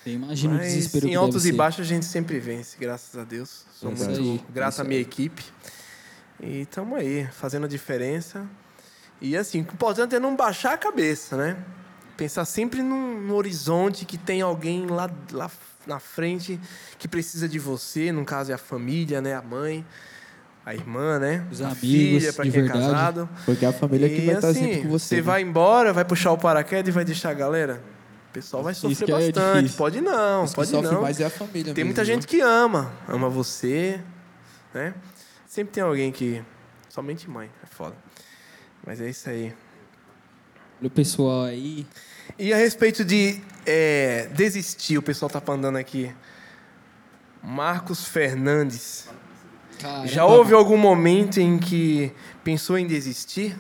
[0.06, 3.20] Eu imagino o Mas desespero em que altos e baixos a gente sempre vence, graças
[3.20, 3.66] a Deus.
[3.74, 5.44] Sou É muito aí, grato à minha equipe.
[6.40, 8.48] E estamos aí, fazendo a diferença.
[9.20, 11.58] E assim, o importante é não baixar a cabeça, né?
[12.18, 15.50] Pensar sempre num, num horizonte que tem alguém lá, lá
[15.86, 16.60] na frente
[16.98, 19.36] que precisa de você, no caso é a família, né?
[19.36, 19.86] A mãe,
[20.66, 21.46] a irmã, né?
[21.52, 22.84] Os a amigos, filha, para de quem verdade.
[22.84, 23.30] é casado.
[23.46, 25.06] Porque a família que E, vai estar assim, sempre com você.
[25.08, 25.22] Você né?
[25.22, 27.82] vai embora, vai puxar o paraquedas e vai deixar a galera.
[28.30, 29.56] O pessoal vai sofrer que é bastante.
[29.60, 29.78] difícil.
[29.78, 31.02] pode não, Os que pode não.
[31.02, 32.14] mais é a família Tem mesmo, muita viu?
[32.16, 34.00] gente que ama, ama você,
[34.74, 34.94] né?
[35.48, 36.44] Sempre tem alguém que.
[36.90, 37.96] Somente mãe, é foda.
[38.86, 39.54] Mas é isso aí.
[40.80, 41.86] Pelo pessoal aí.
[42.38, 46.12] E a respeito de é, desistir, o pessoal tá mandando aqui.
[47.44, 49.08] Marcos Fernandes.
[49.80, 52.12] Caramba, Já houve algum momento em que
[52.44, 53.58] pensou em desistir?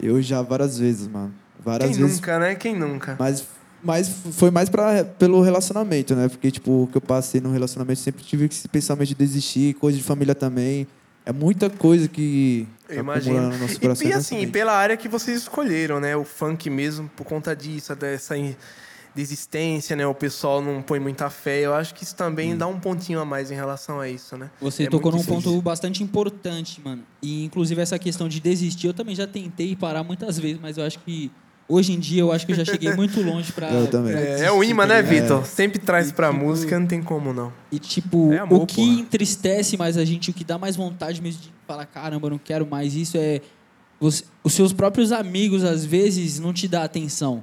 [0.00, 1.34] Eu já várias vezes, mano.
[1.58, 2.16] Várias Quem vezes.
[2.16, 2.54] nunca, né?
[2.54, 3.16] Quem nunca?
[3.18, 3.44] Mas,
[3.82, 6.28] mas foi mais pra, pelo relacionamento, né?
[6.28, 9.96] Porque, tipo, o que eu passei no relacionamento sempre tive esse pensamento de desistir, coisa
[9.96, 10.86] de família também.
[11.26, 13.40] É muita coisa que Eu imagino.
[13.50, 14.06] no nosso E- coração.
[14.06, 16.14] E, e assim, pela área que vocês escolheram, né?
[16.16, 18.34] O funk mesmo, por conta disso, dessa
[19.14, 20.06] desistência, né?
[20.06, 21.60] O pessoal não põe muita fé.
[21.60, 24.50] Eu acho que isso também dá um pontinho a mais em relação a isso, né?
[24.60, 27.02] Você É tocou num ponto bastante importante, mano.
[27.22, 30.84] E inclusive essa questão de desistir, eu também já tentei parar muitas vezes, mas eu
[30.84, 31.30] acho que
[31.68, 33.70] hoje em dia eu acho que eu já cheguei muito longe pra.
[33.72, 34.12] Eu também.
[34.12, 35.02] pra É, é o imã, tá né?
[35.02, 35.44] Vitor?
[35.46, 37.52] Sempre traz E, pra tipo, música, não tem como não.
[37.72, 39.00] E tipo, É amor, o que porra.
[39.00, 42.38] entristece mais a gente, o que dá mais vontade mesmo de falar, caramba, eu não
[42.38, 43.40] quero mais isso é
[44.00, 47.42] você- os seus próprios amigos às vezes não te dá atenção.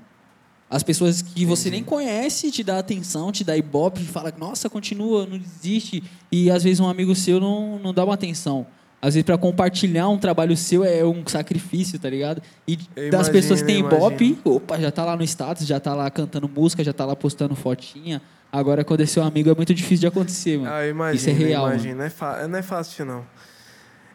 [0.70, 5.26] As pessoas que você nem conhece te dá atenção, te dá ibope, fala, nossa, continua,
[5.26, 6.02] não desiste.
[6.32, 8.66] E às vezes um amigo seu não, não dá uma atenção.
[9.02, 12.42] Às vezes para compartilhar um trabalho seu é um sacrifício, tá ligado?
[12.68, 15.80] E Eu das imagino, pessoas que têm ibope, opa, já tá lá no status, já
[15.80, 18.22] tá lá cantando música, já tá lá postando fotinha.
[18.52, 20.72] Agora quando é seu amigo é muito difícil de acontecer, mano.
[20.72, 21.96] Ah, eu imagino, Isso é real, eu imagino.
[21.96, 23.26] Não é, não é fácil, não.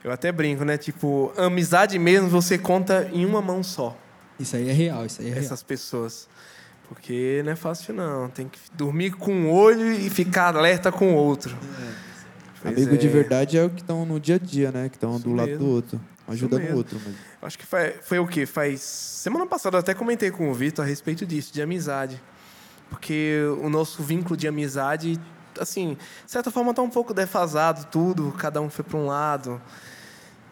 [0.05, 0.79] Eu até brinco, né?
[0.79, 3.97] Tipo, amizade mesmo você conta em uma mão só.
[4.39, 5.45] Isso aí é real, isso aí é real.
[5.45, 6.29] essas pessoas.
[6.89, 8.29] Porque não é fácil, não.
[8.29, 11.57] Tem que dormir com um olho e ficar alerta com o outro.
[12.67, 12.99] Pois Amigo é.
[12.99, 14.89] de verdade é o que estão no dia a dia, né?
[14.89, 15.65] Que estão do lado mesmo.
[15.65, 16.01] do outro.
[16.29, 16.75] Um ajudando mesmo.
[16.75, 17.01] o outro.
[17.05, 17.15] Mas...
[17.43, 18.45] Acho que foi, foi o quê?
[18.45, 18.81] Faz.
[18.81, 22.21] Semana passada eu até comentei com o Vitor a respeito disso, de amizade.
[22.91, 25.21] Porque o nosso vínculo de amizade,
[25.61, 29.61] assim, de certa forma tá um pouco defasado tudo, cada um foi para um lado.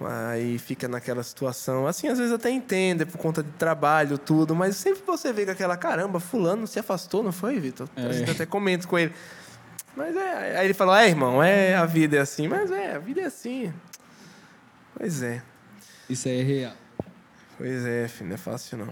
[0.00, 1.86] Aí fica naquela situação.
[1.86, 5.44] Assim, às vezes até entende é por conta de trabalho, tudo, mas sempre você vê
[5.44, 7.88] com aquela caramba, fulano se afastou, não foi, Vitor?
[7.96, 8.06] É.
[8.06, 9.12] A gente até comenta com ele.
[9.96, 10.58] Mas é.
[10.58, 12.48] Aí ele falou, é, irmão, é, a vida é assim.
[12.48, 13.72] Mas é, a vida é assim.
[14.96, 15.42] Pois é.
[16.08, 16.72] Isso aí é real.
[17.56, 18.88] Pois é, filho, não é fácil não.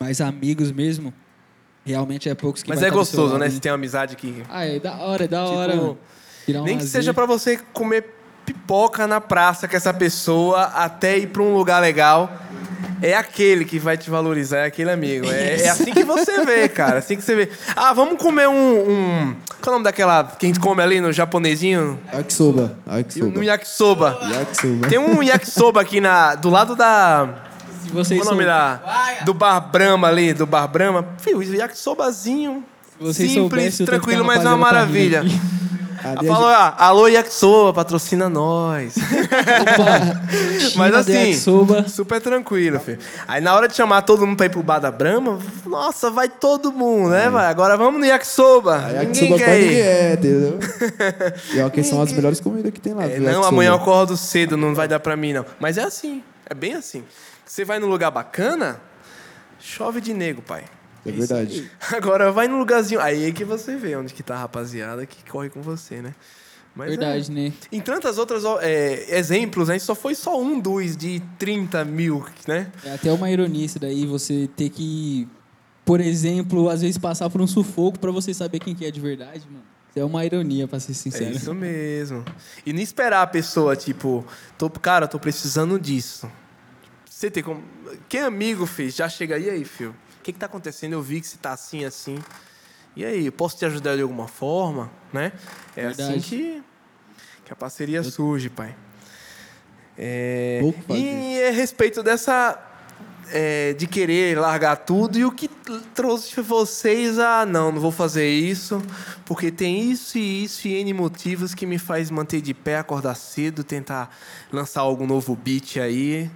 [0.00, 1.12] Mas amigos mesmo,
[1.84, 3.50] realmente é poucos que Mas é gostoso, lado, né?
[3.50, 4.42] Se tem uma amizade que.
[4.48, 5.76] Ah, é da hora, é da Tipo, hora.
[5.76, 5.98] mano.
[6.48, 8.14] Um Nem que seja pra você comer
[8.46, 12.32] pipoca na praça com essa pessoa até ir pra um lugar legal.
[13.00, 15.26] É aquele que vai te valorizar, é aquele amigo.
[15.30, 16.98] É, é assim que você vê, cara.
[16.98, 17.48] Assim que você vê.
[17.76, 18.52] Ah, vamos comer um.
[18.54, 19.36] um...
[19.60, 21.98] Qual é o nome daquela que a gente come ali no japonesinho?
[22.12, 22.76] Yakisoba.
[22.86, 23.38] No Yakisoba.
[23.42, 24.18] yakisoba.
[24.34, 24.88] Yakisoba.
[24.88, 27.28] Tem um yakisoba aqui na, do lado da.
[27.82, 29.24] Se vocês, Qual é o nome sou- da.
[29.24, 31.06] Do Bar Brahma ali, do Bar Brahma.
[31.18, 32.64] Fio, yakisobazinho.
[32.98, 35.22] se vocês Simples, que tranquilo, mas é uma maravilha.
[36.04, 38.94] Ela falou, ah, alô Yakisoba, patrocina nós.
[38.96, 40.20] Opa,
[40.76, 41.88] Mas assim, yakisoba.
[41.88, 42.98] super tranquilo, filho.
[43.26, 46.28] Aí na hora de chamar todo mundo pra ir pro bar da Brahma, nossa, vai
[46.28, 47.46] todo mundo, né, vai?
[47.46, 48.76] Agora vamos no Yakisoba.
[48.76, 49.80] A Ninguém Yakisoba quer pode ir.
[49.80, 50.58] é, entendeu?
[51.54, 53.04] E ó, que são as melhores comidas que tem lá.
[53.04, 53.48] É, não, Yakisoba.
[53.48, 55.44] amanhã eu acordo cedo, não vai dar pra mim, não.
[55.60, 57.02] Mas é assim, é bem assim.
[57.44, 58.80] Você vai num lugar bacana,
[59.60, 60.64] chove de nego, pai.
[61.08, 61.70] É verdade.
[61.92, 63.00] Agora vai num lugarzinho.
[63.00, 66.14] Aí é que você vê onde que tá a rapaziada que corre com você, né?
[66.74, 66.90] Mas é.
[66.90, 67.52] Verdade, né?
[67.72, 69.76] Em tantas outras é, exemplos, né?
[69.76, 72.70] Isso só foi só um dos de 30 mil, né?
[72.84, 75.26] É até uma ironia isso daí, você ter que,
[75.84, 79.00] por exemplo, às vezes passar por um sufoco pra você saber quem que é de
[79.00, 79.64] verdade, mano.
[79.96, 81.34] É uma ironia, pra ser É sincero.
[81.34, 82.24] isso mesmo.
[82.64, 84.24] E não esperar a pessoa, tipo,
[84.56, 86.30] tô, cara, tô precisando disso.
[87.04, 87.64] Você tem como.
[88.08, 88.94] Quem amigo fez?
[88.94, 89.92] Já chega aí aí, filho.
[90.28, 90.92] O que, que tá acontecendo?
[90.92, 92.18] Eu vi que você tá assim, assim.
[92.94, 95.32] E aí, eu posso te ajudar de alguma forma, né?
[95.74, 96.02] É Verdade.
[96.02, 96.62] assim que,
[97.46, 98.76] que a parceria surge, pai.
[99.96, 100.60] É,
[100.90, 102.62] e a respeito dessa.
[103.32, 105.48] é, de querer largar tudo e o que
[105.94, 108.82] trouxe vocês a não, não vou fazer isso,
[109.24, 113.14] porque tem isso e isso e N motivos que me faz manter de pé, acordar
[113.14, 114.14] cedo, tentar
[114.52, 116.30] lançar algum novo beat aí.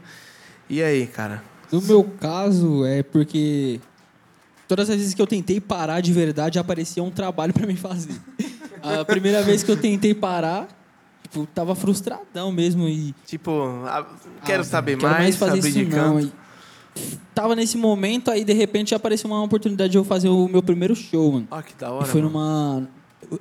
[0.66, 1.51] E aí, cara?
[1.72, 3.80] No meu caso, é porque
[4.68, 8.14] todas as vezes que eu tentei parar de verdade, aparecia um trabalho pra mim fazer.
[8.82, 10.68] A primeira vez que eu tentei parar,
[11.22, 13.50] tipo, tava frustradão mesmo e Tipo,
[13.86, 14.06] ah,
[14.44, 16.20] quero Ah, saber quero mais, fazer abrir isso de não.
[16.20, 16.32] E
[17.34, 20.94] tava nesse momento, aí de repente apareceu uma oportunidade de eu fazer o meu primeiro
[20.94, 21.48] show, mano.
[21.50, 22.04] Ó, que da E hora.
[22.06, 22.32] foi mano.
[22.32, 22.88] numa.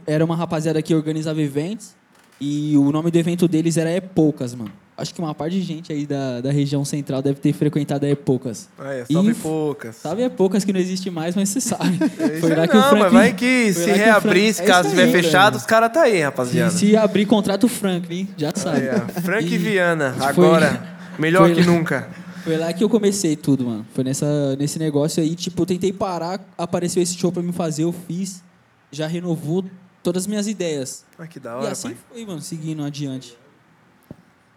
[0.07, 1.95] Era uma rapaziada que organizava eventos.
[2.41, 4.71] E o nome do evento deles era Epocas, mano.
[4.97, 8.09] Acho que uma parte de gente aí da, da região central deve ter frequentado a
[8.09, 8.67] Epocas.
[8.79, 9.95] É, salve E- poucas.
[9.95, 11.97] Sabe Epocas que não existe mais, mas você sabe.
[12.19, 13.03] É Foi lá que o não, Frank.
[13.03, 16.01] mas vai que foi se o reabrir, se É caso estiver fechado, os caras tá
[16.01, 16.71] aí, rapaziada.
[16.71, 18.89] se abrir contrato Franklin, já sabe.
[18.89, 20.83] Aí, ó, Frank E Viana, foi- agora,
[21.17, 22.09] melhor foi que lá- nunca.
[22.43, 23.85] Foi lá que eu comecei tudo, mano.
[23.93, 27.83] Foi nessa, nesse negócio aí, tipo, eu tentei parar, apareceu esse show pra me fazer,
[27.83, 28.43] eu fiz,
[28.91, 29.63] já renovou
[30.03, 31.05] todas as minhas ideias.
[31.17, 31.97] Ah, que da e hora, assim pai.
[32.09, 33.37] foi, mano, seguindo adiante.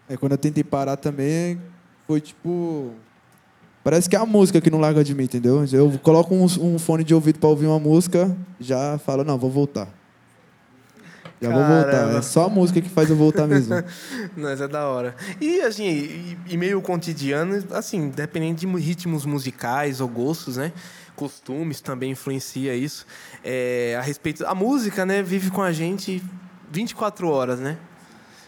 [0.07, 1.59] É, quando eu tentei parar também,
[2.07, 2.93] foi tipo.
[3.83, 5.63] Parece que é a música que não larga de mim, entendeu?
[5.71, 9.51] Eu coloco um, um fone de ouvido pra ouvir uma música, já falo, não, vou
[9.51, 9.87] voltar.
[11.39, 11.91] Já vou voltar.
[11.91, 12.17] Caramba.
[12.17, 13.75] É só a música que faz eu voltar mesmo.
[14.35, 15.15] Mas é da hora.
[15.39, 20.71] E assim, e, e meio cotidiano, assim, dependendo de ritmos musicais ou gostos, né?
[21.15, 23.05] Costumes também influencia isso.
[23.43, 24.45] É, a respeito.
[24.45, 26.23] A música, né, vive com a gente
[26.71, 27.77] 24 horas, né?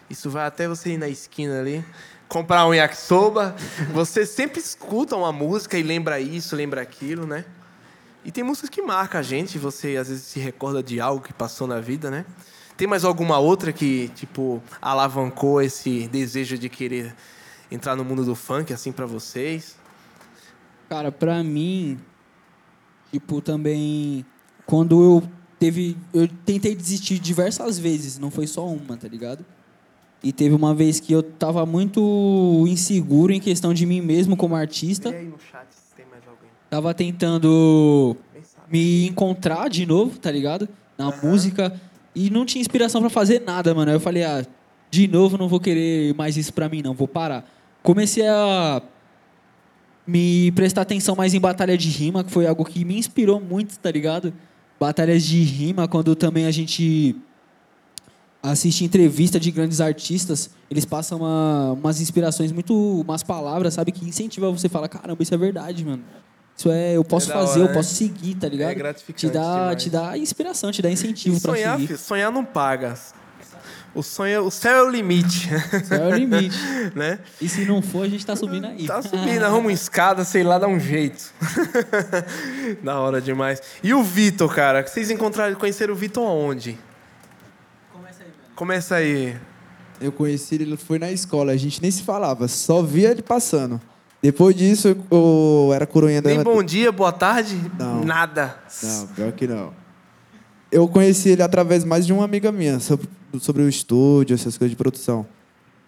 [0.09, 1.83] Isso vai até você ir na esquina ali,
[2.27, 3.55] comprar um yakisoba.
[3.93, 7.45] Você sempre escuta uma música e lembra isso, lembra aquilo, né?
[8.23, 11.33] E tem músicas que marcam a gente, você às vezes se recorda de algo que
[11.33, 12.25] passou na vida, né?
[12.75, 17.15] Tem mais alguma outra que, tipo, alavancou esse desejo de querer
[17.71, 19.77] entrar no mundo do funk, assim, pra vocês?
[20.87, 21.99] Cara, pra mim,
[23.11, 24.25] tipo, também.
[24.65, 25.23] Quando eu
[25.59, 25.97] teve.
[26.13, 29.45] Eu tentei desistir diversas vezes, não foi só uma, tá ligado?
[30.23, 34.55] E teve uma vez que eu tava muito inseguro em questão de mim mesmo como
[34.55, 35.09] artista.
[35.09, 36.49] aí no chat se tem mais alguém.
[36.69, 38.17] Tava tentando
[38.69, 40.67] me encontrar de novo, tá ligado?
[40.97, 41.79] Na música.
[42.15, 43.91] E não tinha inspiração pra fazer nada, mano.
[43.91, 44.43] Aí eu falei, ah,
[44.89, 47.47] de novo não vou querer mais isso pra mim, não, vou parar.
[47.83, 48.81] Comecei a
[50.07, 53.77] me prestar atenção mais em batalha de rima, que foi algo que me inspirou muito,
[53.77, 54.33] tá ligado?
[54.79, 57.15] Batalhas de rima, quando também a gente
[58.41, 64.07] assiste entrevista de grandes artistas, eles passam uma- umas inspirações muito, umas palavras, sabe, que
[64.07, 66.03] incentivam você a falar, caramba, isso é verdade, mano.
[66.55, 67.73] Isso é, eu posso da fazer, hora, eu né?
[67.73, 68.71] posso seguir, tá ligado?
[68.71, 69.83] É gratificante te dá, demais.
[69.83, 71.97] te dá inspiração, te dá incentivo sonhar, seguir.
[71.97, 72.95] sonhar não paga.
[73.97, 75.49] O, sonho, o céu é o limite,
[75.81, 76.55] Isso é o limite.
[76.93, 77.17] né?
[77.41, 78.85] E se não for, a gente tá subindo aí.
[78.85, 81.33] Tá subindo, arruma uma escada, sei lá, dá um jeito.
[82.83, 83.59] da hora demais.
[83.81, 84.85] E o Vitor, cara?
[84.85, 86.77] Vocês encontraram, conheceram o Vitor aonde?
[88.53, 89.35] Começa aí.
[89.99, 93.23] Eu conheci ele, ele foi na escola, a gente nem se falava, só via ele
[93.23, 93.81] passando.
[94.21, 96.29] Depois disso, eu, era coroinha da.
[96.29, 97.59] Nem bom dia, boa tarde?
[97.79, 98.03] Não.
[98.03, 98.59] Nada.
[98.83, 99.73] Não, pior que não.
[100.71, 102.79] Eu conheci ele através mais de uma amiga minha,
[103.39, 105.25] sobre, o estúdio, essas coisas de produção.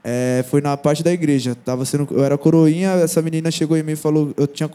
[0.03, 1.55] É, foi na parte da igreja.
[1.55, 4.69] Tava sendo, eu era coroinha, essa menina chegou em mim e falou, eu tinha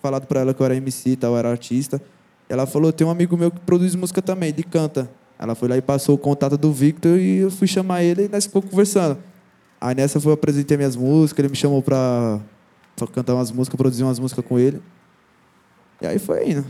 [0.00, 2.00] falado pra ela que eu era MC e tal, eu era artista.
[2.48, 5.10] Ela falou, tem um amigo meu que produz música também, ele canta.
[5.38, 8.28] Ela foi lá e passou o contato do Victor e eu fui chamar ele e
[8.28, 9.18] nós ficamos conversando.
[9.80, 12.40] Aí nessa foi eu apresentei minhas músicas, ele me chamou pra,
[12.96, 14.80] pra cantar umas músicas, produzir umas músicas com ele.
[16.00, 16.66] E aí foi indo.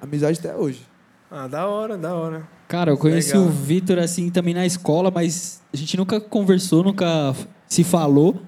[0.00, 0.86] Amizade até hoje.
[1.30, 2.46] Ah, da hora, da hora.
[2.74, 3.46] Cara, eu conheci Legal.
[3.46, 7.32] o Vitor assim também na escola, mas a gente nunca conversou, nunca
[7.68, 8.42] se falou.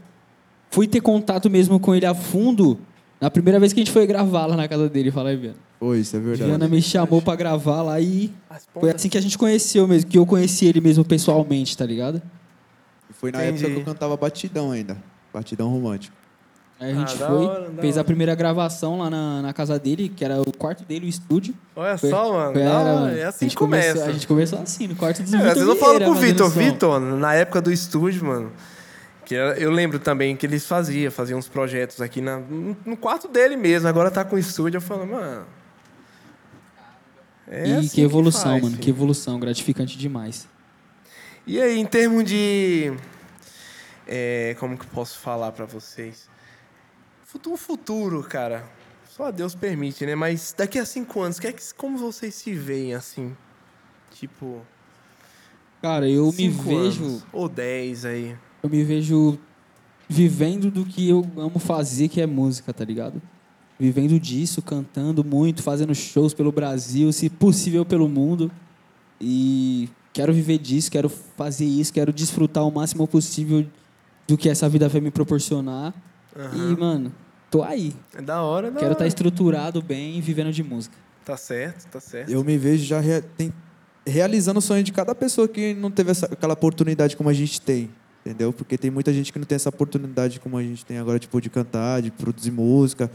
[0.69, 2.77] Fui ter contato mesmo com ele a fundo
[3.21, 5.57] na primeira vez que a gente foi gravar lá na casa dele, fala aí, Viana.
[5.79, 6.43] Foi, isso é verdade.
[6.51, 8.33] Viana me chamou pra gravar lá e
[8.75, 12.21] foi assim que a gente conheceu mesmo, que eu conheci ele mesmo pessoalmente, tá ligado?
[13.09, 13.65] E Foi na Entendi.
[13.65, 15.01] época que eu cantava batidão ainda.
[15.33, 16.17] Batidão romântico.
[16.79, 20.11] Aí a gente Ah, foi, hora, fez a primeira gravação lá na, na casa dele,
[20.11, 21.55] que era o quarto dele, o estúdio.
[21.75, 22.59] Olha Foi- só, mano.
[22.59, 23.19] era.
[23.19, 23.89] É assim que começa.
[23.93, 26.15] Começou, a gente começou assim, no quarto dos É, às vezes eu Vitor falo pro
[26.15, 26.51] Vitor.
[26.51, 28.53] Vitor, na época do estúdio, mano,
[29.25, 32.41] que eu eu lembro também que eles faziam, faziam uns projetos aqui na,
[32.85, 35.47] no quarto dele mesmo, agora tá com o estúdio, eu falo, mano.
[37.49, 38.83] É e assim que evolução, faz, mano, filho.
[38.85, 40.47] que evolução, gratificante demais.
[41.47, 42.93] E aí, em termos de.
[44.07, 46.29] é, como que eu posso falar pra vocês?
[47.27, 48.65] Futuro, futuro, cara.
[49.11, 50.15] Só Deus permite, né?
[50.15, 53.37] Mas daqui a cinco anos, que é que, como vocês se veem assim?
[54.13, 54.63] Tipo.
[55.83, 58.37] Cara, eu me vejo, anos, ou dez aí.
[58.63, 59.37] eu me vejo
[60.09, 63.21] vivendo do que eu amo fazer, que é música, tá ligado?
[63.77, 68.53] Vivendo disso, cantando muito, fazendo shows pelo Brasil, se possível pelo mundo.
[69.21, 73.67] E quero viver disso, quero fazer isso, quero desfrutar o máximo possível
[74.29, 75.93] do que essa vida vai me proporcionar.
[76.39, 76.73] Aham.
[76.73, 77.13] E, mano,
[77.51, 77.95] tô aí.
[78.15, 79.09] É da hora, da Quero estar hora.
[79.09, 80.97] estruturado bem e vivendo de música.
[81.25, 82.31] Tá certo, tá certo.
[82.31, 83.53] Eu me vejo já rea- tem-
[84.07, 87.61] realizando o sonho de cada pessoa que não teve essa- aquela oportunidade como a gente
[87.61, 87.91] tem.
[88.25, 88.53] Entendeu?
[88.53, 91.41] Porque tem muita gente que não tem essa oportunidade como a gente tem agora, tipo,
[91.41, 93.09] de cantar, de produzir música.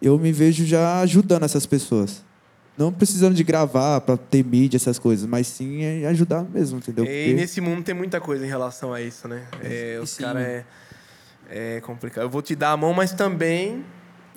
[0.00, 2.22] Eu me vejo já ajudando essas pessoas.
[2.78, 7.04] Não precisando de gravar para ter mídia, essas coisas, mas sim é ajudar mesmo, entendeu?
[7.04, 9.42] E Porque- nesse mundo tem muita coisa em relação a isso, né?
[9.62, 10.64] É, os caras é,
[11.52, 12.24] é complicado.
[12.24, 13.84] Eu vou te dar a mão, mas também.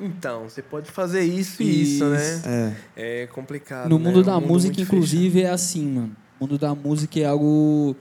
[0.02, 2.06] Então, você pode fazer isso e isso, Isso.
[2.50, 2.76] né?
[2.98, 3.24] É.
[3.24, 3.90] É complicado.
[3.90, 4.04] No né?
[4.06, 6.16] mundo É um da música, inclusive, é assim, mano.
[6.40, 7.96] O mundo da música é algo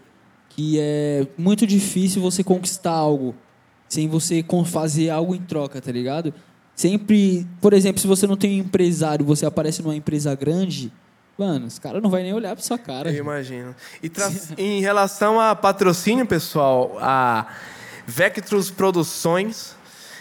[0.48, 3.35] que é muito difícil você conquistar algo
[3.88, 6.35] sem você fazer algo em troca, tá ligado?
[6.74, 10.92] Sempre, por exemplo, se você não tem um empresário, você aparece numa empresa grande,
[11.38, 13.12] mano, os caras não vai nem olhar pra sua cara.
[13.12, 13.72] Eu imagino.
[14.03, 17.46] E tra- em relação a patrocínio, pessoal, a
[18.06, 19.74] Vectrus Produções,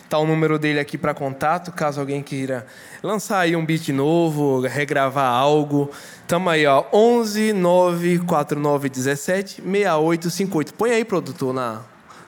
[0.09, 2.65] tá o número dele aqui para contato, caso alguém queira
[3.01, 5.91] lançar aí um beat novo, regravar algo.
[6.27, 10.73] Tamo aí, ó, 11 949 17 6858.
[10.73, 11.81] Põe aí, produtor, na,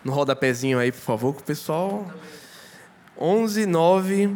[0.03, 2.05] no rodapézinho aí, por favor, que o pessoal...
[3.17, 4.35] 11 9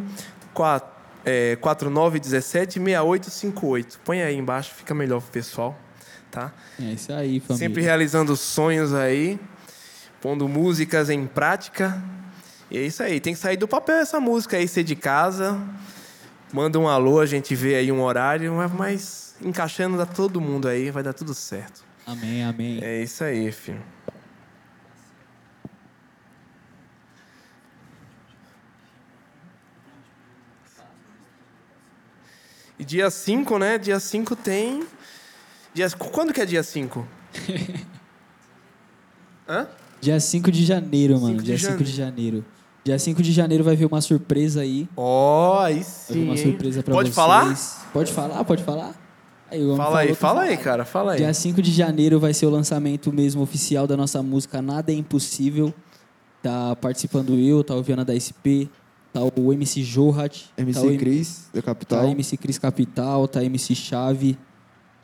[0.54, 0.88] 4,
[1.24, 4.00] é, 49 17 6858.
[4.04, 5.78] Põe aí embaixo, fica melhor pro pessoal,
[6.30, 6.52] tá?
[6.80, 7.56] É isso aí, família.
[7.68, 9.38] Sempre realizando sonhos aí,
[10.20, 12.02] pondo músicas em prática.
[12.70, 15.60] E é isso aí, tem que sair do papel essa música aí, ser de casa.
[16.52, 20.90] Manda um alô, a gente vê aí um horário, mas- encaixando dá todo mundo aí,
[20.90, 21.82] vai dar tudo certo.
[22.06, 22.80] Amém, amém.
[22.82, 23.82] É isso aí, filho.
[32.78, 33.76] E dia 5, né?
[33.78, 34.86] Dia 5 tem.
[35.74, 35.90] Dia...
[35.90, 37.06] Quando que é dia 5?
[39.46, 39.68] Hã?
[40.00, 41.28] Dia 5 de janeiro, mano.
[41.34, 41.84] 5 de Dia 5 janeiro.
[41.84, 42.44] de janeiro.
[42.84, 44.88] Dia 5 de janeiro vai vir uma surpresa aí.
[44.96, 46.42] Ó, aí Vai vir uma hein?
[46.42, 47.14] surpresa pra Pode vocês.
[47.16, 47.90] falar?
[47.92, 48.94] Pode falar, pode falar.
[49.50, 51.18] Aí, Fala aí, fala aí, cara, fala aí.
[51.18, 54.94] Dia 5 de janeiro vai ser o lançamento mesmo oficial da nossa música Nada é
[54.94, 55.74] Impossível.
[56.42, 58.70] Tá participando eu, tá o Viana da SP,
[59.12, 62.06] tá o MC Johat, MC tá o Cris, da tá Capital.
[62.06, 64.38] MC Cris Capital, tá MC Chave.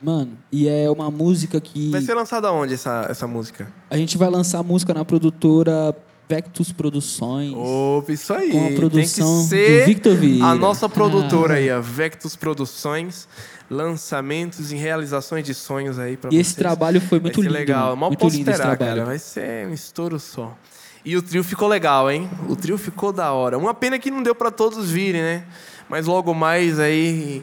[0.02, 3.72] Mano, e é uma música que Vai ser lançada onde essa, essa música?
[3.90, 5.96] a gente vai lançar a música na produtora
[6.28, 7.52] Vectus Produções.
[7.54, 8.50] Opa, isso aí.
[8.50, 10.44] Com a produção Tem do que ser Victor Vieira.
[10.46, 11.56] a nossa produtora Ah.
[11.56, 13.28] aí, a Vectus Produções.
[13.68, 16.46] Lançamentos e realizações de sonhos aí pra E vocês.
[16.48, 17.52] esse trabalho foi muito lindo.
[17.52, 17.96] legal.
[17.96, 19.04] Mal muito posso lindo esperar, cara.
[19.04, 20.56] Vai ser um estouro só.
[21.04, 22.28] E o trio ficou legal, hein?
[22.48, 23.58] O trio ficou da hora.
[23.58, 25.44] Uma pena que não deu pra todos virem, né?
[25.88, 27.42] Mas logo mais aí,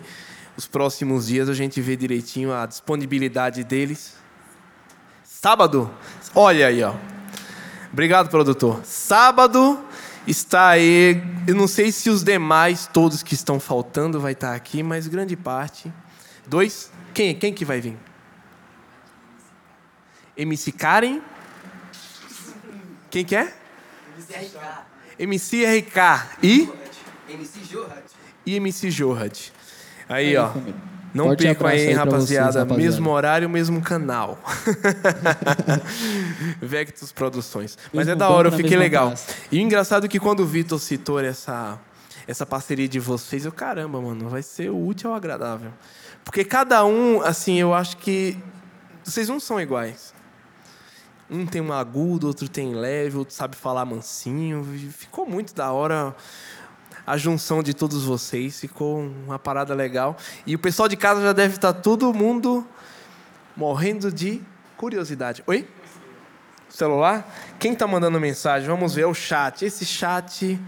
[0.55, 4.15] os próximos dias, a gente vê direitinho a disponibilidade deles.
[5.23, 5.91] Sábado,
[6.35, 6.93] olha aí, ó.
[7.91, 8.81] Obrigado, produtor.
[8.83, 9.83] Sábado
[10.27, 11.21] está aí.
[11.47, 15.35] Eu não sei se os demais, todos que estão faltando, vai estar aqui, mas grande
[15.35, 15.91] parte.
[16.47, 16.91] Dois.
[17.13, 17.97] Quem, quem que vai vir?
[20.35, 21.21] MC Karen.
[23.09, 23.53] Quem que é?
[25.19, 26.37] MC RK.
[26.41, 26.69] E?
[27.29, 28.03] MC Johat.
[28.45, 29.53] E MC Johat.
[30.09, 30.51] Aí, Aí, ó.
[31.13, 32.25] Não Forte percam aí, aí rapaziada.
[32.25, 32.75] vocês, rapaziada.
[32.75, 34.39] Mesmo horário, mesmo canal.
[36.59, 37.77] Vectus Produções.
[37.93, 39.09] Mas Mesmo é da hora, eu fiquei legal.
[39.09, 39.33] praça.
[39.51, 41.79] E o engraçado é que quando o Vitor citou essa,
[42.27, 45.71] essa parceria de vocês, eu, caramba, mano, vai ser útil ao agradável.
[46.23, 48.37] Porque cada um, assim, eu acho que
[49.03, 50.13] vocês não são iguais.
[51.29, 54.63] Um tem um agudo, outro tem leve, outro sabe falar mansinho.
[54.91, 56.15] Ficou muito da hora
[57.05, 58.59] a junção de todos vocês.
[58.59, 60.17] Ficou uma parada legal.
[60.45, 62.65] E o pessoal de casa já deve estar todo mundo
[63.55, 64.41] morrendo de
[64.77, 65.43] curiosidade.
[65.47, 65.67] Oi?
[66.69, 67.31] Celular?
[67.59, 68.67] Quem tá mandando mensagem?
[68.67, 69.63] Vamos ver é o chat.
[69.63, 70.59] Esse chat.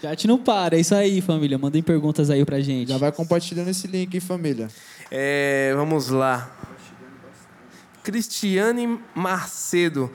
[0.00, 1.58] Chat não para, é isso aí, família.
[1.58, 2.88] Mandem perguntas aí pra gente.
[2.88, 4.68] Já vai compartilhando esse link, hein, família.
[5.10, 6.50] É, vamos lá.
[8.02, 10.10] Cristiane Marcedo.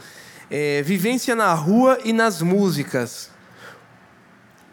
[0.49, 3.29] É, vivência na rua e nas músicas.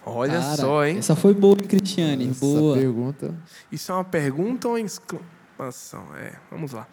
[0.04, 0.98] Olha Cara, só, hein?
[0.98, 2.28] Essa foi boa, hein, Cristiane?
[2.30, 2.74] Essa boa.
[2.76, 3.34] pergunta.
[3.70, 6.04] Isso é uma pergunta ou uma exclamação?
[6.16, 6.88] É, vamos lá.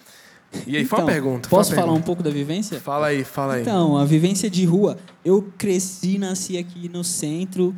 [0.65, 1.50] E aí, foi Então, uma pergunta.
[1.50, 2.06] Posso falar um pergunta.
[2.06, 2.80] pouco da vivência?
[2.80, 3.62] Fala aí, fala aí.
[3.62, 4.98] Então, a vivência de rua.
[5.24, 7.76] Eu cresci, nasci aqui no centro,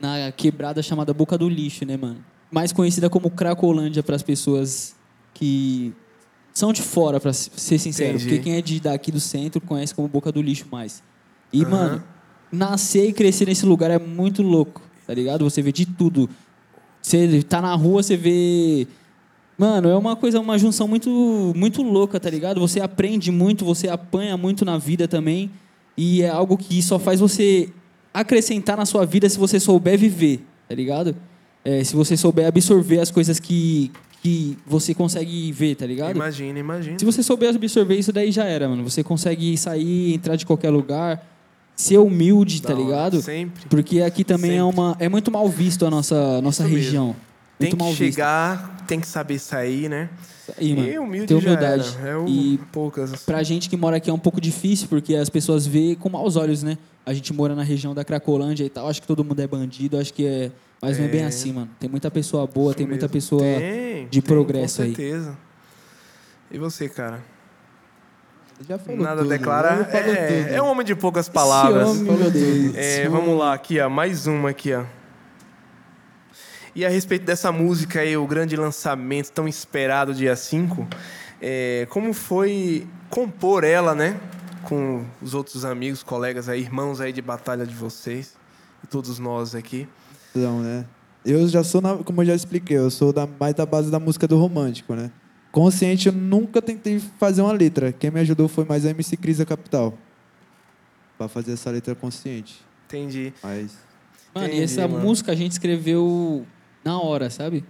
[0.00, 2.24] na quebrada chamada Boca do Lixo, né, mano?
[2.50, 4.94] Mais conhecida como Cracolândia para as pessoas
[5.32, 5.92] que
[6.52, 8.10] são de fora, para ser sincero.
[8.16, 8.24] Entendi.
[8.28, 11.02] Porque quem é de daqui do centro conhece como Boca do Lixo mais.
[11.52, 11.70] E, Aham.
[11.70, 12.04] mano,
[12.54, 15.44] nascer e crescer nesse lugar é muito louco, tá ligado?
[15.44, 16.28] Você vê de tudo.
[17.02, 18.86] Você tá na rua, você vê.
[19.58, 22.60] Mano, é uma coisa, uma junção muito, muito louca, tá ligado?
[22.60, 25.50] Você aprende muito, você apanha muito na vida também.
[25.96, 27.68] E é algo que só faz você
[28.12, 31.14] acrescentar na sua vida se você souber viver, tá ligado?
[31.64, 36.14] É, se você souber absorver as coisas que, que você consegue ver, tá ligado?
[36.16, 36.98] Imagina, imagina.
[36.98, 38.82] Se você souber absorver isso, daí já era, mano.
[38.82, 41.24] Você consegue sair, entrar de qualquer lugar,
[41.76, 43.22] ser humilde, tá hora, ligado?
[43.22, 43.66] Sempre.
[43.68, 44.74] Porque aqui também é Sempre.
[44.80, 46.84] uma é muito mal visto a nossa nossa Isso mesmo.
[46.84, 47.16] região.
[47.58, 50.08] Tem Muito que mal chegar, tem que saber sair, né?
[50.46, 50.60] visto.
[50.60, 50.88] Aí, mano.
[50.88, 51.96] e humilde ter humildade.
[52.04, 53.22] É o, E poucas.
[53.24, 56.34] Pra gente que mora aqui é um pouco difícil, porque as pessoas veem com maus
[56.36, 56.76] olhos, né?
[57.06, 59.96] A gente mora na região da Cracolândia e tal, acho que todo mundo é bandido,
[59.98, 60.50] acho que é.
[60.82, 61.26] Mas não é bem É.
[61.26, 61.70] assim, mano.
[61.78, 63.12] Tem muita pessoa boa, Isso tem muita mesmo.
[63.12, 63.40] pessoa.
[63.40, 64.94] Tem, de tem, progresso com aí.
[64.94, 65.38] certeza.
[66.50, 67.22] E você, cara?
[68.68, 69.76] Já falou Nada tudo, declara.
[69.78, 71.90] já falou É, é um homem de poucas palavras.
[71.90, 72.74] Esse homem, meu Deus.
[72.76, 74.84] É, vamos lá, aqui, ó, mais uma aqui, ó.
[76.74, 80.86] E a respeito dessa música aí, o grande lançamento tão esperado dia 5,
[81.40, 84.18] é, como foi compor ela, né?
[84.64, 88.34] Com os outros amigos, colegas aí, irmãos aí de batalha de vocês,
[88.82, 89.86] e todos nós aqui.
[90.34, 90.84] Então, né?
[91.24, 94.00] Eu já sou, na- como eu já expliquei, eu sou da, mais da base da
[94.00, 95.10] música do romântico, né?
[95.54, 97.92] Consciente, eu nunca tentei fazer uma letra.
[97.92, 99.94] Quem me ajudou foi mais a MC Cris da Capital.
[101.16, 102.60] Pra fazer essa letra consciente.
[102.86, 103.32] Entendi.
[103.40, 103.70] Mas.
[104.34, 105.04] Mano, Entendi, e essa mano.
[105.04, 106.44] música a gente escreveu
[106.84, 107.64] na hora, sabe?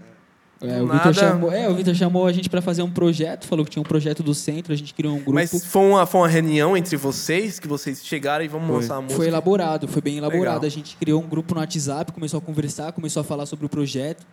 [0.62, 3.66] É, o Vitor chamou, é, o Vitor chamou a gente pra fazer um projeto, falou
[3.66, 5.34] que tinha um projeto do centro, a gente criou um grupo.
[5.34, 8.76] Mas foi uma, foi uma reunião entre vocês, que vocês chegaram e vamos Foi.
[8.76, 9.16] lançar a música.
[9.16, 10.62] Foi elaborado, foi bem elaborado.
[10.62, 10.64] Legal.
[10.64, 13.68] A gente criou um grupo no WhatsApp, começou a conversar, começou a falar sobre o
[13.68, 14.24] projeto.